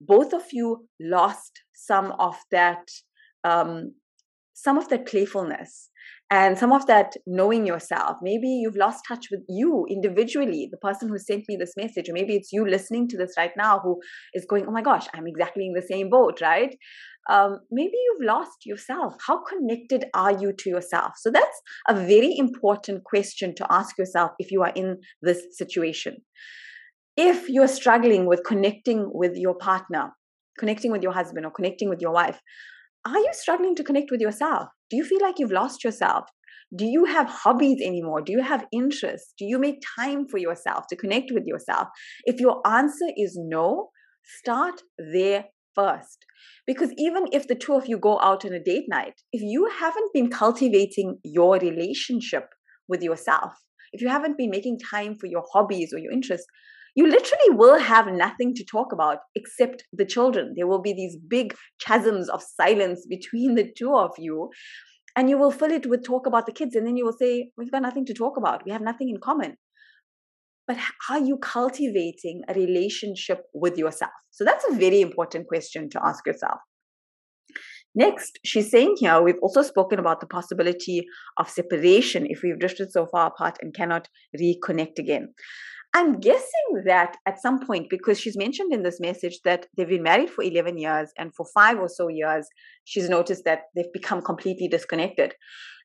both 0.00 0.32
of 0.32 0.42
you 0.52 0.86
lost 1.00 1.52
some 1.74 2.12
of 2.18 2.36
that 2.50 2.84
um, 3.44 3.92
some 4.54 4.78
of 4.78 4.88
that 4.88 5.06
playfulness 5.06 5.90
and 6.30 6.58
some 6.58 6.72
of 6.72 6.86
that 6.86 7.14
knowing 7.26 7.66
yourself 7.66 8.16
maybe 8.22 8.48
you've 8.48 8.76
lost 8.76 9.04
touch 9.06 9.26
with 9.30 9.40
you 9.48 9.86
individually 9.88 10.68
the 10.70 10.78
person 10.78 11.08
who 11.08 11.18
sent 11.18 11.44
me 11.48 11.56
this 11.56 11.74
message 11.76 12.08
or 12.08 12.12
maybe 12.12 12.34
it's 12.34 12.52
you 12.52 12.68
listening 12.68 13.06
to 13.08 13.16
this 13.16 13.34
right 13.36 13.52
now 13.56 13.78
who 13.78 13.98
is 14.34 14.46
going 14.48 14.66
oh 14.66 14.72
my 14.72 14.82
gosh 14.82 15.06
i'm 15.14 15.26
exactly 15.26 15.66
in 15.66 15.72
the 15.72 15.82
same 15.82 16.10
boat 16.10 16.40
right? 16.40 16.76
Um, 17.28 17.58
maybe 17.72 17.94
you've 18.04 18.24
lost 18.24 18.58
yourself. 18.64 19.16
How 19.26 19.42
connected 19.42 20.04
are 20.14 20.30
you 20.30 20.52
to 20.60 20.70
yourself? 20.70 21.14
So 21.16 21.28
that's 21.28 21.60
a 21.88 21.94
very 21.94 22.32
important 22.38 23.02
question 23.02 23.52
to 23.56 23.66
ask 23.68 23.98
yourself 23.98 24.30
if 24.38 24.52
you 24.52 24.62
are 24.62 24.70
in 24.76 24.98
this 25.22 25.42
situation. 25.50 26.18
If 27.16 27.48
you're 27.48 27.66
struggling 27.66 28.26
with 28.26 28.42
connecting 28.46 29.10
with 29.12 29.32
your 29.34 29.56
partner 29.56 30.12
connecting 30.58 30.90
with 30.90 31.02
your 31.02 31.12
husband 31.12 31.46
or 31.46 31.50
connecting 31.50 31.88
with 31.88 32.00
your 32.00 32.12
wife 32.12 32.40
are 33.04 33.18
you 33.18 33.30
struggling 33.32 33.74
to 33.76 33.84
connect 33.84 34.10
with 34.10 34.20
yourself 34.20 34.68
do 34.90 34.96
you 34.96 35.04
feel 35.04 35.20
like 35.20 35.38
you've 35.38 35.52
lost 35.52 35.84
yourself? 35.84 36.26
Do 36.76 36.84
you 36.84 37.04
have 37.04 37.28
hobbies 37.28 37.80
anymore? 37.80 38.22
Do 38.22 38.32
you 38.32 38.42
have 38.42 38.66
interests? 38.72 39.32
Do 39.38 39.44
you 39.44 39.58
make 39.58 39.82
time 39.98 40.26
for 40.28 40.38
yourself 40.38 40.86
to 40.88 40.96
connect 40.96 41.30
with 41.32 41.44
yourself? 41.46 41.88
If 42.24 42.40
your 42.40 42.66
answer 42.66 43.06
is 43.16 43.38
no, 43.40 43.90
start 44.40 44.82
there 44.98 45.46
first. 45.74 46.24
Because 46.66 46.90
even 46.98 47.26
if 47.32 47.46
the 47.46 47.54
two 47.54 47.74
of 47.74 47.86
you 47.86 47.98
go 47.98 48.18
out 48.20 48.44
on 48.44 48.52
a 48.52 48.62
date 48.62 48.86
night, 48.88 49.20
if 49.32 49.42
you 49.42 49.70
haven't 49.78 50.12
been 50.12 50.28
cultivating 50.28 51.18
your 51.22 51.58
relationship 51.58 52.48
with 52.88 53.02
yourself, 53.02 53.52
if 53.92 54.00
you 54.02 54.08
haven't 54.08 54.36
been 54.36 54.50
making 54.50 54.78
time 54.80 55.16
for 55.16 55.26
your 55.26 55.44
hobbies 55.52 55.92
or 55.92 55.98
your 55.98 56.12
interests, 56.12 56.46
you 56.96 57.06
literally 57.06 57.50
will 57.50 57.78
have 57.78 58.06
nothing 58.06 58.54
to 58.54 58.64
talk 58.64 58.90
about 58.90 59.18
except 59.34 59.84
the 59.92 60.06
children. 60.06 60.54
There 60.56 60.66
will 60.66 60.80
be 60.80 60.94
these 60.94 61.16
big 61.28 61.54
chasms 61.78 62.30
of 62.30 62.42
silence 62.42 63.06
between 63.08 63.54
the 63.54 63.70
two 63.76 63.94
of 63.94 64.12
you. 64.18 64.48
And 65.14 65.28
you 65.30 65.38
will 65.38 65.50
fill 65.50 65.72
it 65.72 65.86
with 65.86 66.04
talk 66.04 66.26
about 66.26 66.46
the 66.46 66.52
kids. 66.52 66.74
And 66.74 66.86
then 66.86 66.96
you 66.96 67.04
will 67.04 67.16
say, 67.18 67.50
We've 67.56 67.70
got 67.70 67.82
nothing 67.82 68.06
to 68.06 68.14
talk 68.14 68.38
about. 68.38 68.64
We 68.64 68.72
have 68.72 68.80
nothing 68.80 69.10
in 69.10 69.20
common. 69.22 69.56
But 70.66 70.78
are 71.10 71.20
you 71.20 71.36
cultivating 71.36 72.42
a 72.48 72.54
relationship 72.54 73.42
with 73.54 73.76
yourself? 73.76 74.12
So 74.30 74.44
that's 74.44 74.64
a 74.68 74.74
very 74.74 75.00
important 75.00 75.46
question 75.48 75.88
to 75.90 76.00
ask 76.04 76.26
yourself. 76.26 76.58
Next, 77.94 78.38
she's 78.44 78.70
saying 78.70 78.96
here, 78.98 79.22
we've 79.22 79.38
also 79.40 79.62
spoken 79.62 79.98
about 79.98 80.20
the 80.20 80.26
possibility 80.26 81.06
of 81.38 81.48
separation 81.48 82.26
if 82.28 82.40
we've 82.42 82.58
drifted 82.58 82.90
so 82.90 83.06
far 83.06 83.28
apart 83.28 83.58
and 83.62 83.74
cannot 83.74 84.08
reconnect 84.38 84.98
again. 84.98 85.32
I'm 85.96 86.20
guessing 86.20 86.82
that 86.84 87.16
at 87.24 87.40
some 87.40 87.58
point, 87.66 87.86
because 87.88 88.20
she's 88.20 88.36
mentioned 88.36 88.70
in 88.70 88.82
this 88.82 89.00
message 89.00 89.40
that 89.44 89.64
they've 89.74 89.88
been 89.88 90.02
married 90.02 90.28
for 90.28 90.44
11 90.44 90.76
years 90.76 91.10
and 91.16 91.34
for 91.34 91.46
five 91.54 91.78
or 91.78 91.88
so 91.88 92.08
years, 92.08 92.46
she's 92.84 93.08
noticed 93.08 93.44
that 93.46 93.60
they've 93.74 93.92
become 93.94 94.20
completely 94.20 94.68
disconnected. 94.68 95.32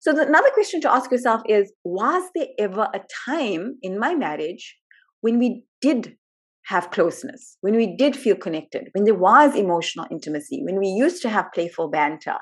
So, 0.02 0.12
the, 0.12 0.28
another 0.28 0.50
question 0.54 0.82
to 0.82 0.92
ask 0.92 1.10
yourself 1.12 1.44
is 1.48 1.72
Was 1.86 2.30
there 2.36 2.48
ever 2.60 2.90
a 2.94 3.00
time 3.26 3.78
in 3.82 3.98
my 3.98 4.14
marriage 4.14 4.76
when 5.22 5.40
we 5.40 5.64
did 5.80 6.18
have 6.66 6.92
closeness, 6.92 7.58
when 7.62 7.78
we 7.78 7.96
did 7.96 8.14
feel 8.14 8.36
connected, 8.36 8.90
when 8.92 9.06
there 9.06 9.16
was 9.16 9.56
emotional 9.56 10.08
intimacy, 10.12 10.62
when 10.66 10.78
we 10.78 10.88
used 10.88 11.22
to 11.22 11.30
have 11.30 11.54
playful 11.54 11.90
banter, 11.90 12.36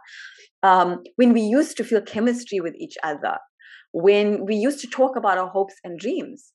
um, 0.64 1.04
when 1.18 1.34
we 1.34 1.42
used 1.42 1.78
to 1.78 1.84
feel 1.84 2.02
chemistry 2.02 2.62
with 2.62 2.74
each 2.80 2.98
other, 3.04 3.38
when 3.92 4.48
we 4.48 4.56
used 4.56 4.80
to 4.80 4.88
talk 4.88 5.16
about 5.16 5.38
our 5.38 5.50
hopes 5.50 5.76
and 5.84 6.00
dreams? 6.00 6.52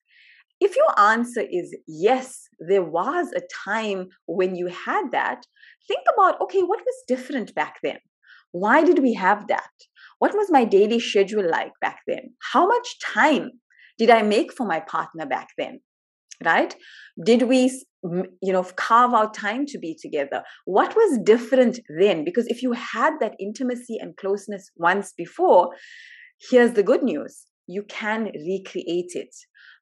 If 0.60 0.76
your 0.76 0.98
answer 0.98 1.40
is 1.40 1.76
yes, 1.86 2.48
there 2.58 2.82
was 2.82 3.32
a 3.32 3.42
time 3.64 4.08
when 4.26 4.54
you 4.54 4.68
had 4.68 5.10
that, 5.12 5.44
think 5.86 6.00
about 6.12 6.40
okay, 6.42 6.62
what 6.62 6.80
was 6.80 7.04
different 7.08 7.54
back 7.54 7.76
then? 7.82 7.98
Why 8.52 8.84
did 8.84 9.00
we 9.00 9.14
have 9.14 9.48
that? 9.48 9.70
What 10.18 10.34
was 10.34 10.50
my 10.50 10.64
daily 10.64 11.00
schedule 11.00 11.48
like 11.48 11.72
back 11.80 12.00
then? 12.06 12.34
How 12.52 12.66
much 12.66 12.98
time 13.00 13.50
did 13.98 14.10
I 14.10 14.22
make 14.22 14.52
for 14.52 14.66
my 14.66 14.80
partner 14.80 15.26
back 15.26 15.48
then? 15.58 15.80
Right? 16.44 16.74
Did 17.22 17.42
we 17.42 17.70
you 18.42 18.52
know 18.52 18.64
carve 18.76 19.14
out 19.14 19.32
time 19.32 19.64
to 19.64 19.78
be 19.78 19.96
together 20.00 20.42
what 20.66 20.94
was 20.94 21.18
different 21.24 21.80
then 21.98 22.22
because 22.22 22.46
if 22.48 22.62
you 22.62 22.72
had 22.72 23.14
that 23.18 23.34
intimacy 23.40 23.96
and 23.98 24.16
closeness 24.18 24.70
once 24.76 25.14
before 25.16 25.70
here's 26.50 26.72
the 26.72 26.82
good 26.82 27.02
news 27.02 27.46
you 27.66 27.82
can 27.84 28.24
recreate 28.46 29.12
it 29.14 29.34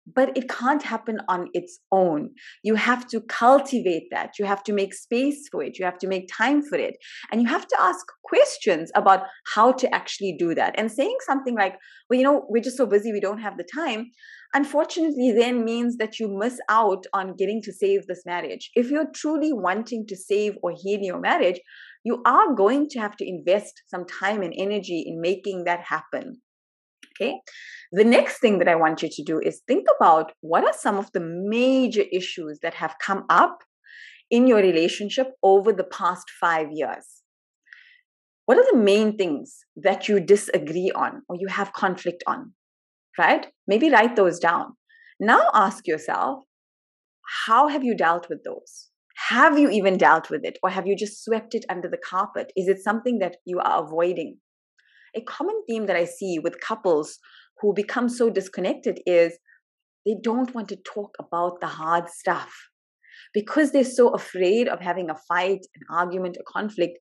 but 0.06 0.37
it 0.37 0.49
can't 0.49 0.82
happen 0.82 1.18
on 1.28 1.49
its 1.52 1.78
own. 1.90 2.30
You 2.62 2.75
have 2.75 3.06
to 3.09 3.21
cultivate 3.21 4.09
that. 4.11 4.38
You 4.38 4.44
have 4.44 4.62
to 4.64 4.73
make 4.73 4.94
space 4.94 5.49
for 5.50 5.62
it. 5.62 5.78
You 5.78 5.85
have 5.85 5.99
to 5.99 6.09
make 6.09 6.28
time 6.32 6.62
for 6.62 6.76
it. 6.76 6.97
And 7.30 7.40
you 7.40 7.49
have 7.49 7.66
to 7.68 7.80
ask 7.80 8.04
questions 8.25 8.90
about 8.94 9.25
how 9.54 9.73
to 9.73 9.94
actually 9.94 10.37
do 10.38 10.54
that. 10.54 10.75
And 10.76 10.90
saying 10.90 11.16
something 11.26 11.54
like, 11.54 11.76
well, 12.09 12.18
you 12.18 12.25
know, 12.25 12.47
we're 12.49 12.62
just 12.62 12.76
so 12.76 12.87
busy, 12.87 13.12
we 13.12 13.21
don't 13.21 13.40
have 13.40 13.56
the 13.56 13.66
time, 13.75 14.11
unfortunately, 14.54 15.32
then 15.32 15.64
means 15.64 15.97
that 15.97 16.18
you 16.18 16.28
miss 16.28 16.59
out 16.68 17.04
on 17.12 17.37
getting 17.37 17.62
to 17.62 17.73
save 17.73 18.06
this 18.06 18.23
marriage. 18.26 18.71
If 18.75 18.90
you're 18.90 19.11
truly 19.14 19.52
wanting 19.52 20.06
to 20.09 20.16
save 20.16 20.56
or 20.62 20.73
heal 20.76 21.00
your 21.00 21.21
marriage, 21.21 21.61
you 22.04 22.23
are 22.26 22.54
going 22.54 22.88
to 22.90 22.99
have 22.99 23.16
to 23.16 23.28
invest 23.28 23.82
some 23.87 24.04
time 24.06 24.42
and 24.42 24.52
energy 24.56 25.04
in 25.06 25.21
making 25.21 25.64
that 25.64 25.80
happen. 25.80 26.40
Okay. 27.23 27.41
The 27.93 28.05
next 28.05 28.38
thing 28.38 28.59
that 28.59 28.69
I 28.69 28.75
want 28.75 29.02
you 29.02 29.09
to 29.11 29.23
do 29.23 29.38
is 29.38 29.62
think 29.67 29.87
about 29.97 30.33
what 30.41 30.64
are 30.64 30.73
some 30.73 30.97
of 30.97 31.12
the 31.12 31.21
major 31.21 32.05
issues 32.11 32.59
that 32.62 32.75
have 32.75 32.97
come 33.05 33.25
up 33.29 33.59
in 34.31 34.47
your 34.47 34.59
relationship 34.59 35.33
over 35.43 35.73
the 35.73 35.85
past 35.85 36.25
five 36.41 36.69
years. 36.73 37.23
What 38.47 38.59
are 38.59 38.64
the 38.73 38.79
main 38.79 39.17
things 39.17 39.59
that 39.76 40.09
you 40.09 40.21
disagree 40.21 40.91
on 40.95 41.23
or 41.29 41.37
you 41.38 41.49
have 41.49 41.75
conflict 41.75 42.25
on? 42.26 42.55
Right? 43.19 43.47
Maybe 43.67 43.91
write 43.91 44.17
those 44.17 44.38
down. 44.38 44.73
Now 45.21 45.49
ask 45.55 45.87
yourself, 45.87 46.45
how 47.47 47.69
have 47.69 47.85
you 47.85 47.95
dealt 47.95 48.29
with 48.29 48.43
those? 48.43 48.88
Have 49.29 49.59
you 49.59 49.69
even 49.71 49.99
dealt 49.99 50.31
with 50.31 50.45
it 50.45 50.59
or 50.62 50.71
have 50.71 50.87
you 50.87 50.97
just 50.97 51.23
swept 51.23 51.55
it 51.55 51.67
under 51.69 51.88
the 51.88 51.99
carpet? 51.99 52.52
Is 52.57 52.69
it 52.69 52.83
something 52.83 53.19
that 53.19 53.37
you 53.45 53.61
are 53.61 53.85
avoiding? 53.85 54.38
A 55.14 55.21
common 55.23 55.62
theme 55.69 55.87
that 55.87 55.97
I 55.97 56.04
see 56.04 56.38
with 56.38 56.61
couples 56.61 57.19
who 57.61 57.73
become 57.75 58.09
so 58.09 58.31
disconnected 58.31 59.00
is 59.07 59.38
they 60.04 60.16
don't 60.21 60.54
want 60.54 60.69
to 60.69 60.76
talk 60.76 61.14
about 61.21 61.61
the 61.61 61.66
hard 61.66 62.09
stuff 62.09 62.52
because 63.33 63.71
they're 63.71 63.85
so 63.85 64.09
afraid 64.09 64.69
of 64.69 64.81
having 64.81 65.11
a 65.11 65.19
fight, 65.28 65.61
an 65.75 65.83
argument, 65.90 66.37
a 66.38 66.52
conflict. 66.52 66.99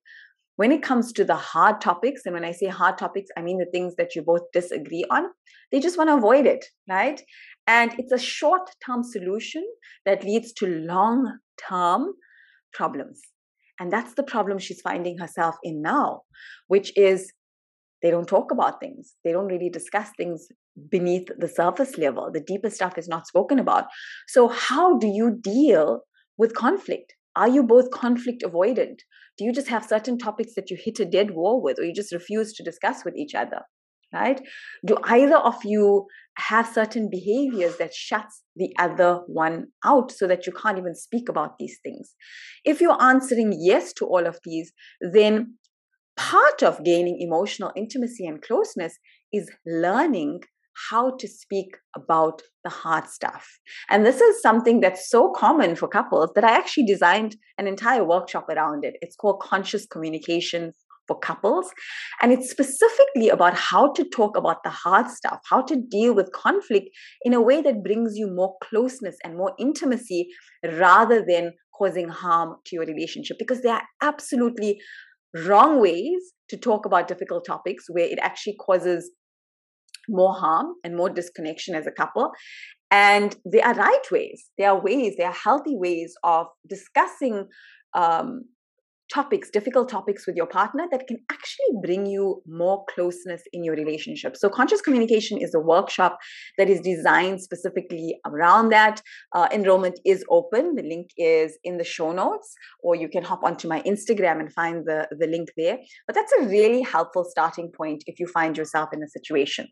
When 0.56 0.70
it 0.70 0.82
comes 0.82 1.12
to 1.14 1.24
the 1.24 1.34
hard 1.34 1.80
topics, 1.80 2.22
and 2.24 2.34
when 2.34 2.44
I 2.44 2.52
say 2.52 2.66
hard 2.66 2.98
topics, 2.98 3.30
I 3.36 3.42
mean 3.42 3.58
the 3.58 3.70
things 3.72 3.96
that 3.96 4.14
you 4.14 4.22
both 4.22 4.42
disagree 4.52 5.04
on, 5.10 5.24
they 5.72 5.80
just 5.80 5.98
want 5.98 6.10
to 6.10 6.16
avoid 6.16 6.46
it, 6.46 6.64
right? 6.88 7.20
And 7.66 7.92
it's 7.98 8.12
a 8.12 8.18
short 8.18 8.70
term 8.84 9.02
solution 9.02 9.66
that 10.04 10.24
leads 10.24 10.52
to 10.54 10.66
long 10.66 11.38
term 11.68 12.12
problems. 12.72 13.20
And 13.80 13.90
that's 13.90 14.14
the 14.14 14.22
problem 14.22 14.58
she's 14.58 14.80
finding 14.80 15.18
herself 15.18 15.56
in 15.62 15.82
now, 15.82 16.22
which 16.68 16.96
is 16.96 17.32
they 18.02 18.10
don't 18.10 18.28
talk 18.28 18.50
about 18.50 18.80
things. 18.80 19.14
They 19.24 19.32
don't 19.32 19.46
really 19.46 19.70
discuss 19.70 20.10
things 20.16 20.48
beneath 20.90 21.28
the 21.38 21.48
surface 21.48 21.98
level. 21.98 22.30
The 22.32 22.40
deeper 22.40 22.70
stuff 22.70 22.98
is 22.98 23.08
not 23.08 23.26
spoken 23.26 23.58
about. 23.58 23.84
So, 24.28 24.48
how 24.48 24.98
do 24.98 25.06
you 25.06 25.38
deal 25.40 26.00
with 26.36 26.54
conflict? 26.54 27.14
Are 27.36 27.48
you 27.48 27.62
both 27.62 27.90
conflict 27.90 28.42
avoidant? 28.42 28.98
Do 29.38 29.44
you 29.44 29.52
just 29.52 29.68
have 29.68 29.84
certain 29.84 30.18
topics 30.18 30.54
that 30.56 30.70
you 30.70 30.76
hit 30.82 31.00
a 31.00 31.04
dead 31.04 31.30
wall 31.30 31.62
with, 31.62 31.78
or 31.78 31.84
you 31.84 31.94
just 31.94 32.12
refuse 32.12 32.52
to 32.54 32.64
discuss 32.64 33.04
with 33.04 33.16
each 33.16 33.34
other? 33.34 33.62
right? 34.12 34.40
Do 34.86 34.96
either 35.04 35.36
of 35.36 35.56
you 35.64 36.06
have 36.36 36.66
certain 36.66 37.08
behaviors 37.10 37.76
that 37.78 37.94
shuts 37.94 38.42
the 38.56 38.74
other 38.78 39.20
one 39.26 39.66
out 39.84 40.10
so 40.10 40.26
that 40.26 40.46
you 40.46 40.52
can't 40.52 40.78
even 40.78 40.94
speak 40.94 41.28
about 41.28 41.58
these 41.58 41.78
things? 41.82 42.14
If 42.64 42.80
you're 42.80 43.00
answering 43.02 43.56
yes 43.58 43.92
to 43.94 44.06
all 44.06 44.26
of 44.26 44.38
these, 44.44 44.72
then 45.00 45.54
part 46.16 46.62
of 46.62 46.84
gaining 46.84 47.18
emotional 47.20 47.72
intimacy 47.76 48.26
and 48.26 48.42
closeness 48.42 48.98
is 49.32 49.50
learning 49.66 50.40
how 50.90 51.16
to 51.16 51.28
speak 51.28 51.76
about 51.94 52.42
the 52.64 52.70
hard 52.70 53.06
stuff. 53.06 53.46
And 53.90 54.06
this 54.06 54.20
is 54.20 54.40
something 54.40 54.80
that's 54.80 55.10
so 55.10 55.30
common 55.30 55.76
for 55.76 55.88
couples 55.88 56.30
that 56.34 56.44
I 56.44 56.56
actually 56.56 56.86
designed 56.86 57.36
an 57.58 57.66
entire 57.66 58.04
workshop 58.04 58.48
around 58.48 58.84
it. 58.84 58.94
It's 59.00 59.16
called 59.16 59.40
Conscious 59.40 59.86
Communication 59.86 60.72
for 61.08 61.18
couples. 61.18 61.70
And 62.20 62.32
it's 62.32 62.50
specifically 62.50 63.28
about 63.28 63.54
how 63.54 63.92
to 63.92 64.04
talk 64.04 64.36
about 64.36 64.62
the 64.62 64.70
hard 64.70 65.10
stuff, 65.10 65.40
how 65.48 65.62
to 65.62 65.76
deal 65.90 66.14
with 66.14 66.32
conflict 66.32 66.88
in 67.22 67.34
a 67.34 67.40
way 67.40 67.60
that 67.62 67.82
brings 67.82 68.16
you 68.16 68.28
more 68.28 68.54
closeness 68.62 69.16
and 69.24 69.36
more 69.36 69.52
intimacy 69.58 70.28
rather 70.64 71.24
than 71.26 71.52
causing 71.76 72.08
harm 72.08 72.56
to 72.66 72.76
your 72.76 72.86
relationship. 72.86 73.36
Because 73.38 73.62
there 73.62 73.74
are 73.74 73.82
absolutely 74.00 74.78
wrong 75.34 75.80
ways 75.80 76.32
to 76.48 76.56
talk 76.56 76.86
about 76.86 77.08
difficult 77.08 77.44
topics 77.46 77.84
where 77.88 78.04
it 78.04 78.18
actually 78.20 78.56
causes 78.56 79.10
more 80.08 80.34
harm 80.34 80.74
and 80.84 80.96
more 80.96 81.10
disconnection 81.10 81.74
as 81.74 81.86
a 81.86 81.92
couple. 81.92 82.30
And 82.90 83.34
there 83.44 83.64
are 83.64 83.74
right 83.74 84.02
ways, 84.10 84.50
there 84.58 84.70
are 84.70 84.80
ways, 84.80 85.14
there 85.16 85.28
are 85.28 85.32
healthy 85.32 85.76
ways 85.76 86.14
of 86.24 86.46
discussing 86.68 87.46
um, 87.94 88.42
topics, 89.12 89.50
difficult 89.50 89.88
topics 89.88 90.26
with 90.26 90.36
your 90.36 90.46
partner 90.46 90.86
that 90.90 91.06
can 91.06 91.18
actually 91.30 91.80
bring 91.82 92.06
you 92.06 92.42
more 92.46 92.84
closeness 92.94 93.42
in 93.52 93.62
your 93.62 93.74
relationship. 93.74 94.36
So, 94.36 94.48
conscious 94.48 94.80
communication 94.80 95.38
is 95.38 95.54
a 95.54 95.60
workshop 95.60 96.18
that 96.58 96.70
is 96.70 96.80
designed 96.80 97.40
specifically 97.42 98.18
around 98.26 98.70
that. 98.70 99.02
Uh, 99.34 99.48
enrollment 99.52 100.00
is 100.04 100.24
open. 100.30 100.74
The 100.74 100.82
link 100.82 101.10
is 101.18 101.58
in 101.62 101.78
the 101.78 101.84
show 101.84 102.12
notes, 102.12 102.54
or 102.82 102.96
you 102.96 103.08
can 103.08 103.22
hop 103.22 103.44
onto 103.44 103.68
my 103.68 103.82
Instagram 103.82 104.40
and 104.40 104.52
find 104.52 104.86
the, 104.86 105.08
the 105.18 105.26
link 105.26 105.50
there. 105.56 105.78
But 106.06 106.14
that's 106.14 106.32
a 106.40 106.46
really 106.46 106.82
helpful 106.82 107.24
starting 107.28 107.70
point 107.76 108.04
if 108.06 108.18
you 108.18 108.26
find 108.26 108.56
yourself 108.56 108.90
in 108.92 109.02
a 109.02 109.08
situation. 109.08 109.68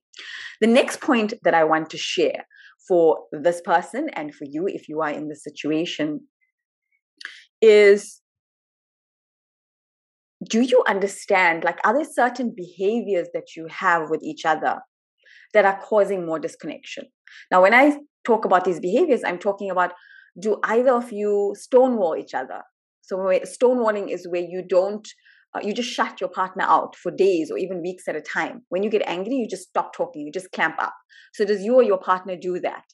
The 0.60 0.66
next 0.66 1.00
point 1.00 1.34
that 1.44 1.54
I 1.54 1.64
want 1.64 1.90
to 1.90 1.98
share 1.98 2.44
for 2.86 3.24
this 3.32 3.60
person 3.62 4.08
and 4.14 4.34
for 4.34 4.44
you, 4.44 4.66
if 4.66 4.88
you 4.88 5.00
are 5.00 5.10
in 5.10 5.28
the 5.28 5.36
situation, 5.36 6.20
is 7.62 8.19
do 10.48 10.62
you 10.62 10.82
understand 10.88 11.64
like 11.64 11.78
are 11.84 11.94
there 11.94 12.10
certain 12.10 12.54
behaviors 12.56 13.28
that 13.34 13.54
you 13.56 13.66
have 13.68 14.08
with 14.08 14.22
each 14.22 14.44
other 14.44 14.78
that 15.52 15.64
are 15.64 15.80
causing 15.82 16.24
more 16.24 16.38
disconnection? 16.38 17.04
Now 17.50 17.62
when 17.62 17.74
i 17.74 17.98
talk 18.24 18.44
about 18.44 18.64
these 18.64 18.80
behaviors 18.80 19.22
i'm 19.24 19.38
talking 19.38 19.70
about 19.70 19.92
do 20.38 20.58
either 20.64 20.92
of 20.92 21.10
you 21.10 21.54
stonewall 21.58 22.16
each 22.16 22.34
other? 22.34 22.62
So 23.02 23.16
stonewalling 23.16 24.10
is 24.10 24.28
where 24.28 24.42
you 24.42 24.62
don't 24.66 25.06
uh, 25.52 25.60
you 25.62 25.74
just 25.74 25.90
shut 25.90 26.20
your 26.20 26.30
partner 26.30 26.64
out 26.64 26.94
for 26.94 27.10
days 27.10 27.50
or 27.50 27.58
even 27.58 27.82
weeks 27.82 28.06
at 28.06 28.14
a 28.14 28.20
time. 28.20 28.62
When 28.68 28.84
you 28.84 28.90
get 28.90 29.02
angry 29.06 29.34
you 29.34 29.48
just 29.48 29.68
stop 29.68 29.94
talking 29.94 30.22
you 30.24 30.32
just 30.32 30.52
clamp 30.52 30.76
up. 30.78 30.94
So 31.34 31.44
does 31.44 31.62
you 31.62 31.74
or 31.74 31.82
your 31.82 31.98
partner 31.98 32.36
do 32.36 32.60
that? 32.60 32.84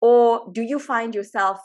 Or 0.00 0.50
do 0.52 0.62
you 0.62 0.78
find 0.78 1.14
yourself 1.14 1.58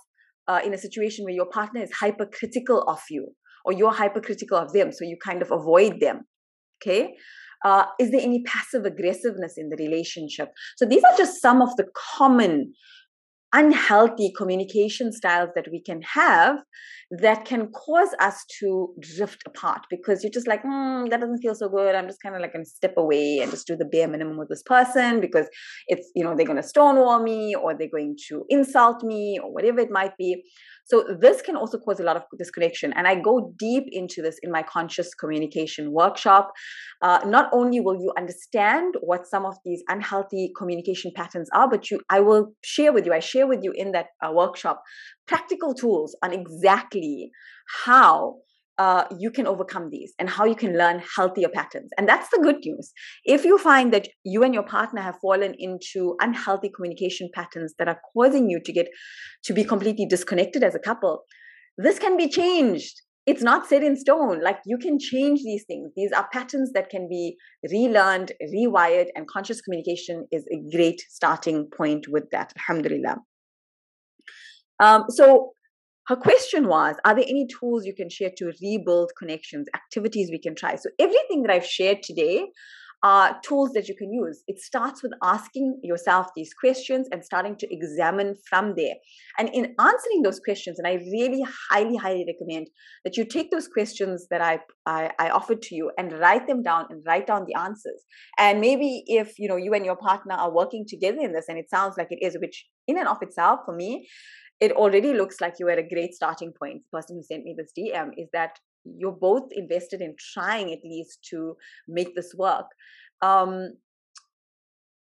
uh, 0.48 0.60
in 0.66 0.74
a 0.74 0.78
situation 0.78 1.24
where 1.24 1.34
your 1.34 1.46
partner 1.46 1.82
is 1.82 1.92
hypercritical 1.94 2.82
of 2.84 3.00
you 3.10 3.34
or 3.66 3.74
you're 3.74 3.94
hypercritical 3.94 4.58
of 4.58 4.74
them 4.74 4.92
so 4.92 5.04
you 5.04 5.18
kind 5.24 5.42
of 5.42 5.52
avoid 5.52 6.00
them 6.00 6.22
okay 6.82 7.14
uh, 7.66 7.86
is 7.98 8.12
there 8.12 8.22
any 8.22 8.44
passive 8.44 8.86
aggressiveness 8.86 9.54
in 9.58 9.70
the 9.70 9.78
relationship 9.78 10.50
so 10.78 10.86
these 10.86 11.04
are 11.04 11.18
just 11.18 11.42
some 11.42 11.62
of 11.62 11.76
the 11.78 11.86
common 11.96 12.74
unhealthy 13.54 14.34
communication 14.36 15.12
styles 15.12 15.50
that 15.56 15.68
we 15.72 15.80
can 15.80 16.02
have 16.02 16.58
that 17.12 17.46
can 17.46 17.68
cause 17.72 18.10
us 18.20 18.44
to 18.60 18.92
drift 19.00 19.44
apart 19.46 19.82
because 19.92 20.24
you're 20.24 20.32
just 20.32 20.48
like, 20.48 20.64
mm, 20.64 21.08
that 21.12 21.20
doesn't 21.20 21.38
feel 21.38 21.54
so 21.54 21.70
good. 21.70 21.94
I'm 21.94 22.08
just 22.08 22.22
kind 22.22 22.36
of 22.36 22.42
like 22.42 22.54
going 22.54 22.66
to 22.66 22.70
step 22.70 22.96
away 22.98 23.40
and 23.40 23.52
just 23.52 23.68
do 23.68 23.76
the 23.76 23.86
bare 23.86 24.08
minimum 24.08 24.38
with 24.40 24.50
this 24.50 24.64
person 24.64 25.22
because 25.22 25.48
it's, 25.88 26.10
you 26.16 26.24
know, 26.24 26.36
they're 26.36 26.48
going 26.48 26.62
to 26.62 26.68
stonewall 26.68 27.22
me 27.22 27.54
or 27.54 27.76
they're 27.76 27.88
going 27.88 28.18
to 28.30 28.44
insult 28.50 29.04
me 29.04 29.40
or 29.42 29.54
whatever 29.54 29.80
it 29.80 29.92
might 29.92 30.18
be. 30.18 30.44
So 30.86 31.04
this 31.20 31.42
can 31.42 31.56
also 31.56 31.78
cause 31.78 32.00
a 32.00 32.04
lot 32.04 32.18
of 32.18 32.24
disconnection. 32.38 32.94
And 32.94 33.08
I 33.08 33.16
go 33.16 33.54
deep 33.58 33.86
into 33.92 34.22
this 34.22 34.38
in 34.44 34.52
my 34.52 34.64
conscious 34.64 35.14
communication 35.14 35.92
workshop. 35.92 36.52
Uh, 37.02 37.20
not 37.26 37.50
only 37.54 37.80
will 37.80 37.96
you 37.96 38.12
understand 38.18 38.96
what 39.02 39.26
some 39.26 39.46
of 39.46 39.56
these 39.66 39.82
unhealthy 39.88 40.52
communication 40.58 41.12
patterns 41.16 41.50
are, 41.54 41.70
but 41.70 41.90
you, 41.90 42.00
I 42.10 42.20
will 42.20 42.54
share 42.64 42.92
with 42.92 43.06
you, 43.06 43.14
I 43.14 43.20
share 43.20 43.48
with 43.48 43.60
you 43.64 43.74
in 43.76 43.92
that 43.94 44.08
uh, 44.22 44.32
workshop 44.32 44.82
practical 45.28 45.74
tools 45.74 46.16
on 46.22 46.34
exactly 46.34 47.32
how 47.86 48.36
uh, 48.78 49.06
you 49.20 49.30
can 49.30 49.46
overcome 49.46 49.90
these 49.90 50.14
and 50.20 50.30
how 50.30 50.46
you 50.46 50.56
can 50.56 50.78
learn 50.78 51.02
healthier 51.16 51.50
patterns. 51.50 51.92
And 51.98 52.08
that's 52.08 52.30
the 52.30 52.40
good 52.40 52.58
news. 52.66 52.92
If 53.24 53.46
you 53.46 53.58
find 53.58 53.94
that 53.94 54.08
you 54.24 54.44
and 54.44 54.54
your 54.54 54.64
partner 54.64 55.02
have 55.02 55.20
fallen 55.22 55.56
into 55.58 56.16
unhealthy 56.20 56.72
communication 56.76 57.30
patterns 57.34 57.74
that 57.78 57.88
are 57.88 58.00
causing 58.14 58.50
you 58.50 58.60
to 58.64 58.74
get 58.74 58.88
to 59.44 59.54
be 59.54 59.64
completely 59.64 60.06
disconnected 60.06 60.64
as 60.64 60.76
a 60.76 60.80
couple, 60.80 61.24
this 61.78 62.00
can 62.00 62.18
be 62.18 62.28
changed. 62.28 63.02
It's 63.26 63.42
not 63.42 63.68
set 63.68 63.84
in 63.84 63.96
stone. 63.96 64.42
Like 64.44 64.58
you 64.66 64.78
can 64.78 65.00
change 65.00 65.44
these 65.44 65.64
things. 65.66 65.92
These 65.96 66.12
are 66.12 66.28
patterns 66.34 66.72
that 66.74 66.90
can 66.90 67.08
be 67.08 67.38
relearned, 67.72 68.34
rewired, 68.54 69.08
and 69.16 69.28
conscious 69.28 69.62
communication 69.62 70.28
is 70.32 70.46
a 70.52 70.76
great 70.76 71.02
starting 71.10 71.70
point 71.78 72.08
with 72.10 72.30
that. 72.32 72.52
Alhamdulillah. 72.58 73.18
Um, 74.80 75.06
so 75.10 75.54
her 76.08 76.16
question 76.16 76.68
was 76.68 76.96
Are 77.06 77.16
there 77.16 77.26
any 77.28 77.48
tools 77.48 77.86
you 77.86 77.96
can 77.96 78.10
share 78.10 78.32
to 78.38 78.52
rebuild 78.62 79.12
connections, 79.18 79.68
activities 79.76 80.30
we 80.32 80.40
can 80.40 80.56
try? 80.56 80.76
So, 80.76 80.90
everything 81.00 81.44
that 81.44 81.52
I've 81.52 81.66
shared 81.66 82.04
today 82.04 82.48
are 83.04 83.38
tools 83.44 83.72
that 83.74 83.90
you 83.90 83.96
can 83.96 84.14
use. 84.14 84.44
It 84.48 84.62
starts 84.62 85.04
with 85.04 85.12
asking 85.22 85.78
yourself 85.84 86.28
these 86.38 86.54
questions 86.54 87.10
and 87.12 87.24
starting 87.24 87.58
to 87.58 87.68
examine 87.70 88.36
from 88.50 88.76
there. 88.78 88.94
And 89.38 89.50
in 89.50 89.76
answering 89.78 90.22
those 90.24 90.40
questions, 90.40 90.80
and 90.80 90.88
I 90.88 90.94
really 90.94 91.44
highly, 91.70 91.98
highly 91.98 92.26
recommend 92.26 92.68
that 93.04 93.18
you 93.18 93.26
take 93.26 93.52
those 93.52 93.68
questions 93.68 94.28
that 94.32 94.40
I, 94.40 94.60
I, 94.86 95.12
I 95.20 95.30
offered 95.32 95.62
to 95.64 95.76
you 95.76 95.92
and 95.98 96.14
write 96.14 96.48
them 96.48 96.64
down 96.64 96.86
and 96.90 97.04
write 97.06 97.28
down 97.28 97.46
the 97.46 97.60
answers. 97.60 98.06
And 98.40 98.62
maybe 98.62 99.04
if 99.08 99.38
you 99.38 99.50
know 99.50 99.58
you 99.58 99.74
and 99.74 99.86
your 99.86 99.98
partner 99.98 100.36
are 100.36 100.54
working 100.54 100.86
together 100.88 101.20
in 101.20 101.34
this, 101.34 101.50
and 101.50 101.58
it 101.58 101.70
sounds 101.70 101.96
like 101.98 102.08
it 102.10 102.26
is, 102.26 102.38
which 102.40 102.66
in 102.88 102.98
and 102.98 103.08
of 103.08 103.22
itself 103.22 103.62
for 103.66 103.76
me 103.76 104.08
it 104.60 104.72
already 104.72 105.14
looks 105.14 105.42
like 105.42 105.56
you're 105.60 105.72
at 105.72 105.80
a 105.80 105.88
great 105.88 106.14
starting 106.14 106.52
point. 106.52 106.84
The 106.84 106.98
person 106.98 107.18
who 107.18 107.24
sent 107.24 107.44
me 107.44 107.56
this 107.58 107.72
DM 107.78 108.12
is 108.18 108.30
that 108.34 108.60
you're 108.86 109.12
both 109.12 109.50
invested 109.52 110.02
in 110.02 110.16
trying 110.34 110.72
at 110.72 110.80
least 110.84 111.20
to 111.32 111.56
make 111.88 112.16
this 112.16 112.34
work. 112.38 112.68
Um, 113.22 113.74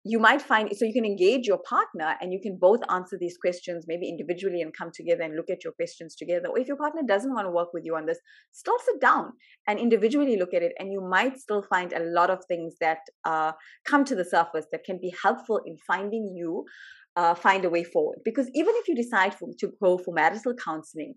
you 0.06 0.18
might 0.18 0.42
find 0.42 0.70
so 0.76 0.84
you 0.84 0.92
can 0.92 1.06
engage 1.06 1.46
your 1.46 1.58
partner 1.66 2.14
and 2.20 2.30
you 2.30 2.38
can 2.38 2.58
both 2.60 2.80
answer 2.90 3.16
these 3.18 3.38
questions 3.38 3.86
maybe 3.88 4.06
individually 4.06 4.60
and 4.60 4.76
come 4.76 4.90
together 4.92 5.22
and 5.22 5.34
look 5.34 5.48
at 5.48 5.64
your 5.64 5.72
questions 5.72 6.14
together 6.14 6.48
or 6.48 6.58
if 6.58 6.68
your 6.68 6.76
partner 6.76 7.00
doesn't 7.08 7.32
want 7.32 7.46
to 7.46 7.50
work 7.50 7.72
with 7.72 7.84
you 7.86 7.96
on 7.96 8.04
this 8.04 8.18
still 8.52 8.76
sit 8.84 9.00
down 9.00 9.32
and 9.66 9.78
individually 9.78 10.36
look 10.36 10.52
at 10.52 10.62
it 10.62 10.72
and 10.78 10.92
you 10.92 11.00
might 11.00 11.38
still 11.38 11.62
find 11.62 11.94
a 11.94 12.04
lot 12.04 12.28
of 12.28 12.44
things 12.46 12.74
that 12.80 12.98
uh, 13.24 13.52
come 13.86 14.04
to 14.04 14.14
the 14.14 14.24
surface 14.24 14.66
that 14.70 14.84
can 14.84 14.98
be 15.00 15.12
helpful 15.22 15.60
in 15.64 15.76
finding 15.86 16.34
you 16.36 16.64
uh, 17.16 17.34
find 17.34 17.64
a 17.64 17.70
way 17.70 17.84
forward. 17.84 18.18
Because 18.24 18.48
even 18.54 18.74
if 18.76 18.88
you 18.88 18.94
decide 18.94 19.34
for, 19.34 19.48
to 19.58 19.72
go 19.82 19.98
for 19.98 20.14
marital 20.14 20.54
counseling, 20.54 21.14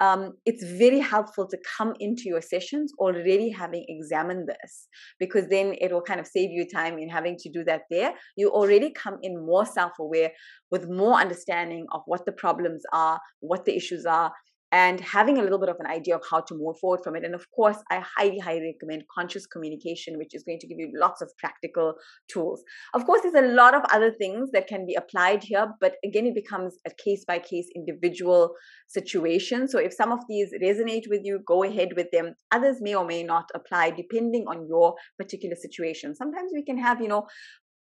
um, 0.00 0.32
it's 0.44 0.64
very 0.64 0.98
helpful 0.98 1.46
to 1.46 1.58
come 1.76 1.94
into 2.00 2.24
your 2.26 2.40
sessions 2.40 2.92
already 2.98 3.48
having 3.50 3.84
examined 3.88 4.48
this 4.48 4.88
because 5.20 5.46
then 5.48 5.74
it 5.80 5.92
will 5.92 6.02
kind 6.02 6.18
of 6.18 6.26
save 6.26 6.50
you 6.50 6.66
time 6.68 6.98
in 6.98 7.08
having 7.08 7.36
to 7.38 7.50
do 7.50 7.62
that 7.64 7.82
there. 7.90 8.12
You 8.36 8.50
already 8.50 8.92
come 8.92 9.18
in 9.22 9.46
more 9.46 9.64
self 9.64 9.92
aware 10.00 10.32
with 10.70 10.90
more 10.90 11.14
understanding 11.14 11.86
of 11.92 12.02
what 12.06 12.26
the 12.26 12.32
problems 12.32 12.82
are, 12.92 13.20
what 13.40 13.64
the 13.64 13.76
issues 13.76 14.04
are, 14.04 14.32
and 14.74 14.98
having 15.00 15.38
a 15.38 15.42
little 15.42 15.60
bit 15.60 15.68
of 15.68 15.76
an 15.78 15.86
idea 15.86 16.16
of 16.16 16.22
how 16.28 16.40
to 16.40 16.52
move 16.52 16.76
forward 16.80 17.00
from 17.04 17.14
it. 17.14 17.24
And 17.24 17.32
of 17.32 17.48
course, 17.52 17.76
I 17.92 18.02
highly, 18.16 18.40
highly 18.40 18.74
recommend 18.74 19.04
conscious 19.16 19.46
communication, 19.46 20.18
which 20.18 20.34
is 20.34 20.42
going 20.42 20.58
to 20.58 20.66
give 20.66 20.78
you 20.80 20.90
lots 20.92 21.22
of 21.22 21.30
practical 21.38 21.94
tools. 22.28 22.64
Of 22.92 23.06
course, 23.06 23.22
there's 23.22 23.34
a 23.36 23.54
lot 23.54 23.76
of 23.76 23.82
other 23.92 24.10
things 24.10 24.50
that 24.50 24.66
can 24.66 24.84
be 24.84 24.96
applied 24.96 25.44
here, 25.44 25.68
but 25.80 25.94
again, 26.04 26.26
it 26.26 26.34
becomes 26.34 26.76
a 26.84 26.90
case 26.90 27.24
by 27.24 27.38
case 27.38 27.68
individual 27.76 28.54
situation. 28.88 29.68
So 29.68 29.78
if 29.78 29.92
some 29.92 30.10
of 30.10 30.18
these 30.28 30.52
resonate 30.60 31.08
with 31.08 31.20
you, 31.22 31.38
go 31.46 31.62
ahead 31.62 31.90
with 31.94 32.08
them. 32.12 32.34
Others 32.50 32.78
may 32.80 32.96
or 32.96 33.06
may 33.06 33.22
not 33.22 33.48
apply 33.54 33.90
depending 33.90 34.46
on 34.48 34.66
your 34.66 34.96
particular 35.16 35.54
situation. 35.54 36.16
Sometimes 36.16 36.50
we 36.52 36.64
can 36.64 36.78
have, 36.78 37.00
you 37.00 37.06
know, 37.06 37.28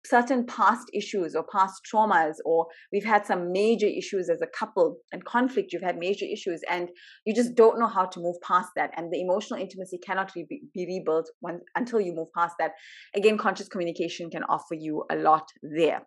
certain 0.05 0.45
past 0.45 0.89
issues 0.93 1.35
or 1.35 1.45
past 1.51 1.81
traumas 1.91 2.35
or 2.43 2.65
we've 2.91 3.05
had 3.05 3.25
some 3.25 3.51
major 3.51 3.85
issues 3.85 4.29
as 4.29 4.41
a 4.41 4.47
couple 4.47 4.97
and 5.11 5.23
conflict 5.25 5.71
you've 5.71 5.83
had 5.83 5.97
major 5.97 6.25
issues 6.25 6.61
and 6.69 6.89
you 7.25 7.35
just 7.35 7.55
don't 7.55 7.79
know 7.79 7.87
how 7.87 8.05
to 8.05 8.19
move 8.19 8.35
past 8.41 8.69
that 8.75 8.89
and 8.95 9.11
the 9.11 9.21
emotional 9.21 9.59
intimacy 9.59 9.99
cannot 10.03 10.31
re- 10.35 10.47
be 10.73 10.85
rebuilt 10.87 11.29
when, 11.39 11.61
until 11.75 12.01
you 12.01 12.13
move 12.13 12.27
past 12.35 12.55
that. 12.59 12.71
Again 13.15 13.37
conscious 13.37 13.67
communication 13.67 14.29
can 14.29 14.43
offer 14.45 14.73
you 14.73 15.03
a 15.11 15.15
lot 15.15 15.47
there. 15.61 16.01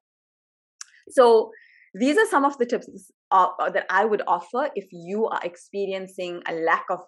So 1.10 1.50
these 1.94 2.18
are 2.18 2.26
some 2.26 2.44
of 2.44 2.58
the 2.58 2.66
tips 2.66 3.12
uh, 3.30 3.70
that 3.72 3.86
I 3.88 4.04
would 4.04 4.22
offer 4.26 4.70
if 4.74 4.86
you 4.90 5.26
are 5.26 5.40
experiencing 5.44 6.42
a 6.48 6.52
lack 6.52 6.86
of 6.90 7.00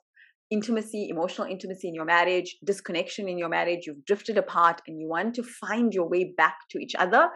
intimacy, 0.50 1.08
emotional 1.08 1.46
intimacy 1.48 1.88
in 1.88 1.94
your 1.94 2.04
marriage, 2.04 2.56
disconnection 2.64 3.28
in 3.28 3.38
your 3.38 3.48
marriage, 3.48 3.86
you've 3.86 4.04
drifted 4.04 4.38
apart 4.38 4.80
and 4.86 5.00
you 5.00 5.08
want 5.08 5.34
to 5.34 5.42
find 5.42 5.92
your 5.92 6.08
way 6.08 6.34
back 6.36 6.56
to 6.70 6.78
each 6.78 6.94
other, 6.94 7.28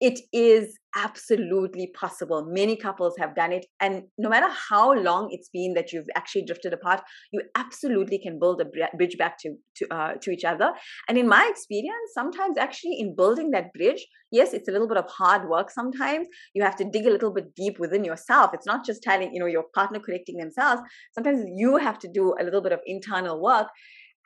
it 0.00 0.20
is 0.32 0.78
absolutely 0.94 1.90
possible. 1.98 2.46
Many 2.48 2.76
couples 2.76 3.14
have 3.18 3.34
done 3.34 3.52
it. 3.52 3.66
And 3.80 4.04
no 4.18 4.28
matter 4.28 4.48
how 4.48 4.92
long 4.94 5.28
it's 5.30 5.48
been 5.52 5.74
that 5.74 5.92
you've 5.92 6.08
actually 6.14 6.44
drifted 6.44 6.72
apart, 6.72 7.02
you 7.32 7.42
absolutely 7.54 8.18
can 8.18 8.38
build 8.38 8.60
a 8.60 8.96
bridge 8.96 9.16
back 9.18 9.38
to, 9.40 9.54
to, 9.76 9.94
uh, 9.94 10.12
to 10.22 10.30
each 10.30 10.44
other. 10.44 10.72
And 11.08 11.16
in 11.16 11.28
my 11.28 11.46
experience, 11.50 12.12
sometimes 12.12 12.58
actually 12.58 12.96
in 12.98 13.14
building 13.16 13.50
that 13.50 13.72
bridge, 13.72 14.06
yes, 14.30 14.52
it's 14.52 14.68
a 14.68 14.72
little 14.72 14.88
bit 14.88 14.98
of 14.98 15.06
hard 15.08 15.48
work 15.48 15.70
sometimes. 15.70 16.26
You 16.54 16.62
have 16.62 16.76
to 16.76 16.90
dig 16.90 17.06
a 17.06 17.10
little 17.10 17.32
bit 17.32 17.54
deep 17.54 17.78
within 17.78 18.04
yourself. 18.04 18.50
It's 18.52 18.66
not 18.66 18.84
just 18.84 19.02
telling, 19.02 19.30
you 19.32 19.40
know, 19.40 19.46
your 19.46 19.64
partner 19.74 20.00
connecting 20.00 20.36
themselves. 20.36 20.82
Sometimes 21.14 21.44
you 21.56 21.76
have 21.76 21.98
to 22.00 22.08
do 22.12 22.34
a 22.38 22.44
little 22.44 22.62
bit 22.62 22.72
of 22.72 22.80
internal 22.86 23.40
work. 23.42 23.68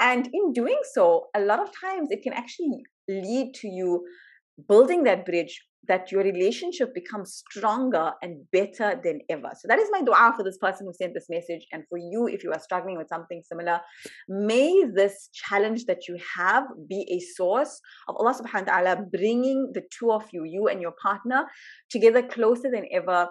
And 0.00 0.28
in 0.32 0.52
doing 0.52 0.80
so, 0.94 1.26
a 1.36 1.40
lot 1.40 1.60
of 1.60 1.68
times 1.78 2.08
it 2.10 2.22
can 2.22 2.32
actually 2.32 2.82
lead 3.08 3.52
to 3.54 3.68
you 3.68 4.04
building 4.68 5.04
that 5.04 5.24
bridge 5.26 5.60
that 5.88 6.12
your 6.12 6.22
relationship 6.22 6.94
becomes 6.94 7.42
stronger 7.48 8.12
and 8.22 8.44
better 8.52 9.00
than 9.02 9.20
ever. 9.28 9.50
So 9.58 9.66
that 9.66 9.78
is 9.78 9.88
my 9.90 10.02
dua 10.02 10.34
for 10.36 10.44
this 10.44 10.58
person 10.58 10.86
who 10.86 10.92
sent 10.92 11.14
this 11.14 11.26
message. 11.28 11.66
And 11.72 11.84
for 11.88 11.98
you, 11.98 12.28
if 12.28 12.44
you 12.44 12.52
are 12.52 12.60
struggling 12.60 12.98
with 12.98 13.08
something 13.08 13.42
similar, 13.44 13.80
may 14.28 14.84
this 14.94 15.30
challenge 15.32 15.86
that 15.86 16.06
you 16.06 16.18
have 16.36 16.64
be 16.88 17.06
a 17.10 17.18
source 17.34 17.80
of 18.08 18.16
Allah 18.16 18.34
subhanahu 18.34 18.66
wa 18.66 18.72
ta'ala 18.72 19.02
bringing 19.10 19.70
the 19.72 19.82
two 19.90 20.12
of 20.12 20.24
you, 20.32 20.44
you 20.44 20.68
and 20.68 20.80
your 20.80 20.94
partner, 21.02 21.46
together 21.90 22.22
closer 22.22 22.70
than 22.70 22.84
ever 22.92 23.28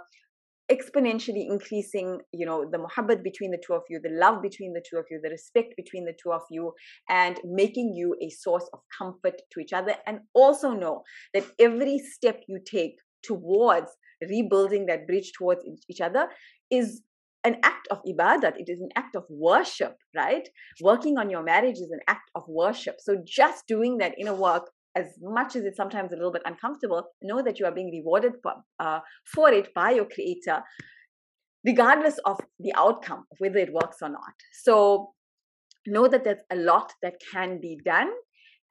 exponentially 0.71 1.45
increasing 1.49 2.19
you 2.32 2.45
know 2.45 2.65
the 2.71 2.77
muhabbat 2.77 3.23
between 3.23 3.51
the 3.51 3.62
two 3.65 3.73
of 3.73 3.82
you 3.89 3.99
the 4.01 4.10
love 4.10 4.41
between 4.41 4.73
the 4.73 4.84
two 4.88 4.97
of 4.97 5.05
you 5.10 5.19
the 5.23 5.29
respect 5.29 5.73
between 5.75 6.05
the 6.05 6.13
two 6.21 6.32
of 6.32 6.41
you 6.51 6.71
and 7.10 7.39
making 7.43 7.93
you 7.95 8.15
a 8.21 8.29
source 8.29 8.69
of 8.73 8.79
comfort 8.97 9.41
to 9.51 9.60
each 9.60 9.73
other. 9.73 9.95
And 10.05 10.19
also 10.34 10.71
know 10.71 11.03
that 11.34 11.45
every 11.60 11.99
step 11.99 12.41
you 12.47 12.60
take 12.63 12.95
towards 13.23 13.91
rebuilding 14.21 14.86
that 14.88 15.08
bridge 15.08 15.32
towards 15.38 15.62
each 15.89 16.01
other 16.01 16.27
is 16.69 17.01
an 17.43 17.58
act 17.63 17.88
of 17.89 17.99
ibadat. 18.03 18.53
It 18.58 18.67
is 18.67 18.82
an 18.82 18.89
act 18.95 19.15
of 19.15 19.23
worship 19.29 19.95
right? 20.15 20.47
Working 20.82 21.17
on 21.17 21.29
your 21.29 21.43
marriage 21.43 21.77
is 21.77 21.91
an 21.91 21.99
act 22.08 22.29
of 22.36 22.43
worship. 22.47 22.95
So 22.99 23.17
just 23.25 23.65
doing 23.67 23.97
that 23.97 24.15
inner 24.19 24.34
work 24.34 24.69
as 24.95 25.06
much 25.21 25.56
as 25.56 25.63
it's 25.63 25.78
sometimes 25.78 26.12
a 26.12 26.15
little 26.15 26.32
bit 26.32 26.41
uncomfortable, 26.45 27.04
know 27.21 27.41
that 27.41 27.60
you 27.60 27.65
are 27.65 27.71
being 27.71 27.91
rewarded 27.91 28.34
for, 28.41 28.54
uh, 28.80 28.99
for 29.25 29.52
it 29.52 29.73
by 29.73 29.91
your 29.91 30.06
creator, 30.06 30.62
regardless 31.65 32.17
of 32.25 32.39
the 32.60 32.73
outcome, 32.75 33.25
whether 33.38 33.58
it 33.58 33.73
works 33.73 33.97
or 34.02 34.10
not. 34.10 34.34
So 34.63 35.13
know 35.88 36.08
that 36.08 36.23
there's 36.23 36.43
a 36.52 36.56
lot 36.56 36.93
that 37.02 37.15
can 37.32 37.60
be 37.62 37.80
done. 37.86 38.10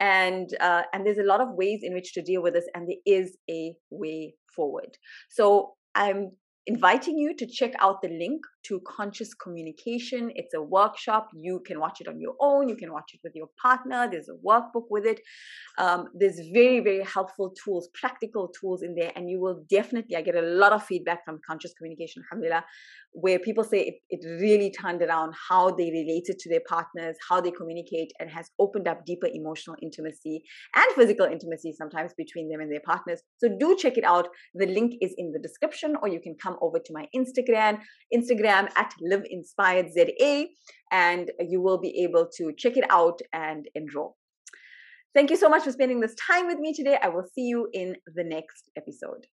And 0.01 0.49
uh, 0.61 0.83
and 0.93 1.05
there's 1.05 1.19
a 1.19 1.25
lot 1.25 1.41
of 1.41 1.49
ways 1.55 1.81
in 1.83 1.93
which 1.93 2.13
to 2.13 2.23
deal 2.23 2.41
with 2.41 2.55
this, 2.55 2.69
and 2.73 2.87
there 2.87 3.03
is 3.05 3.37
a 3.51 3.75
way 3.91 4.35
forward. 4.55 4.97
So 5.29 5.75
I'm 5.97 6.37
inviting 6.69 7.17
you 7.17 7.35
to 7.35 7.47
check 7.47 7.73
out 7.81 8.03
the 8.03 8.09
link 8.09 8.43
to 8.65 8.79
Conscious 8.81 9.33
Communication. 9.33 10.31
It's 10.35 10.53
a 10.53 10.61
workshop. 10.61 11.31
You 11.35 11.61
can 11.67 11.81
watch 11.81 12.03
it 12.03 12.09
on 12.09 12.21
your 12.21 12.35
own. 12.41 12.69
You 12.69 12.77
can 12.77 12.93
watch 12.93 13.13
it 13.15 13.21
with 13.25 13.35
your 13.35 13.49
partner. 13.61 14.07
There's 14.11 14.29
a 14.29 14.37
workbook 14.47 14.85
with 14.91 15.07
it. 15.07 15.21
Um, 15.79 16.09
there's 16.15 16.39
very, 16.53 16.81
very 16.81 17.03
helpful 17.03 17.55
tools, 17.65 17.89
practical 17.95 18.49
tools 18.49 18.83
in 18.83 18.95
there. 18.95 19.13
And 19.17 19.31
you 19.31 19.41
will 19.41 19.65
definitely, 19.71 20.15
I 20.17 20.21
get 20.21 20.37
a 20.37 20.43
lot 20.43 20.73
of 20.75 20.85
feedback 20.85 21.25
from 21.25 21.41
Conscious 21.49 21.73
Communication, 21.73 22.23
alhamdulillah, 22.31 22.65
where 23.21 23.39
people 23.39 23.65
say 23.65 23.81
it, 23.81 23.95
it 24.11 24.41
really 24.41 24.71
turned 24.71 25.03
around 25.03 25.35
how 25.49 25.71
they 25.71 25.91
related 25.91 26.39
to 26.39 26.49
their 26.49 26.63
partners, 26.69 27.17
how 27.29 27.41
they 27.41 27.51
communicate, 27.51 28.13
and 28.21 28.31
has 28.31 28.51
opened 28.59 28.87
up 28.87 29.05
deeper 29.05 29.29
emotional 29.33 29.77
intimacy 29.83 30.43
and 30.77 30.87
physical 30.95 31.27
intimacy 31.27 31.73
sometimes 31.77 32.13
between 32.17 32.49
them 32.49 32.61
and 32.61 32.71
their 32.71 32.83
partners. 32.87 33.21
So 33.39 33.49
do 33.59 33.77
check 33.77 33.97
it 33.97 34.05
out. 34.05 34.29
The 34.55 34.67
link 34.67 34.95
is 35.01 35.15
in 35.19 35.33
the 35.33 35.41
description, 35.41 35.95
or 36.01 36.09
you 36.09 36.21
can 36.21 36.37
come 36.41 36.57
over 36.61 36.79
to 36.79 36.93
my 36.93 37.07
Instagram, 37.15 37.81
Instagram 38.15 38.69
at 38.77 38.95
Live 39.01 39.25
Inspired 39.29 39.93
ZA, 39.93 40.47
and 40.93 41.31
you 41.41 41.61
will 41.61 41.79
be 41.79 42.05
able 42.05 42.29
to 42.37 42.53
check 42.57 42.77
it 42.77 42.85
out 42.91 43.21
and 43.33 43.67
enroll. 43.75 44.17
Thank 45.15 45.31
you 45.31 45.37
so 45.37 45.49
much 45.49 45.65
for 45.65 45.73
spending 45.73 46.01
this 46.01 46.15
time 46.15 46.47
with 46.47 46.59
me 46.59 46.73
today. 46.73 46.99
I 47.03 47.09
will 47.09 47.25
see 47.35 47.43
you 47.43 47.69
in 47.73 47.97
the 48.15 48.25
next 48.25 48.71
episode. 48.77 49.27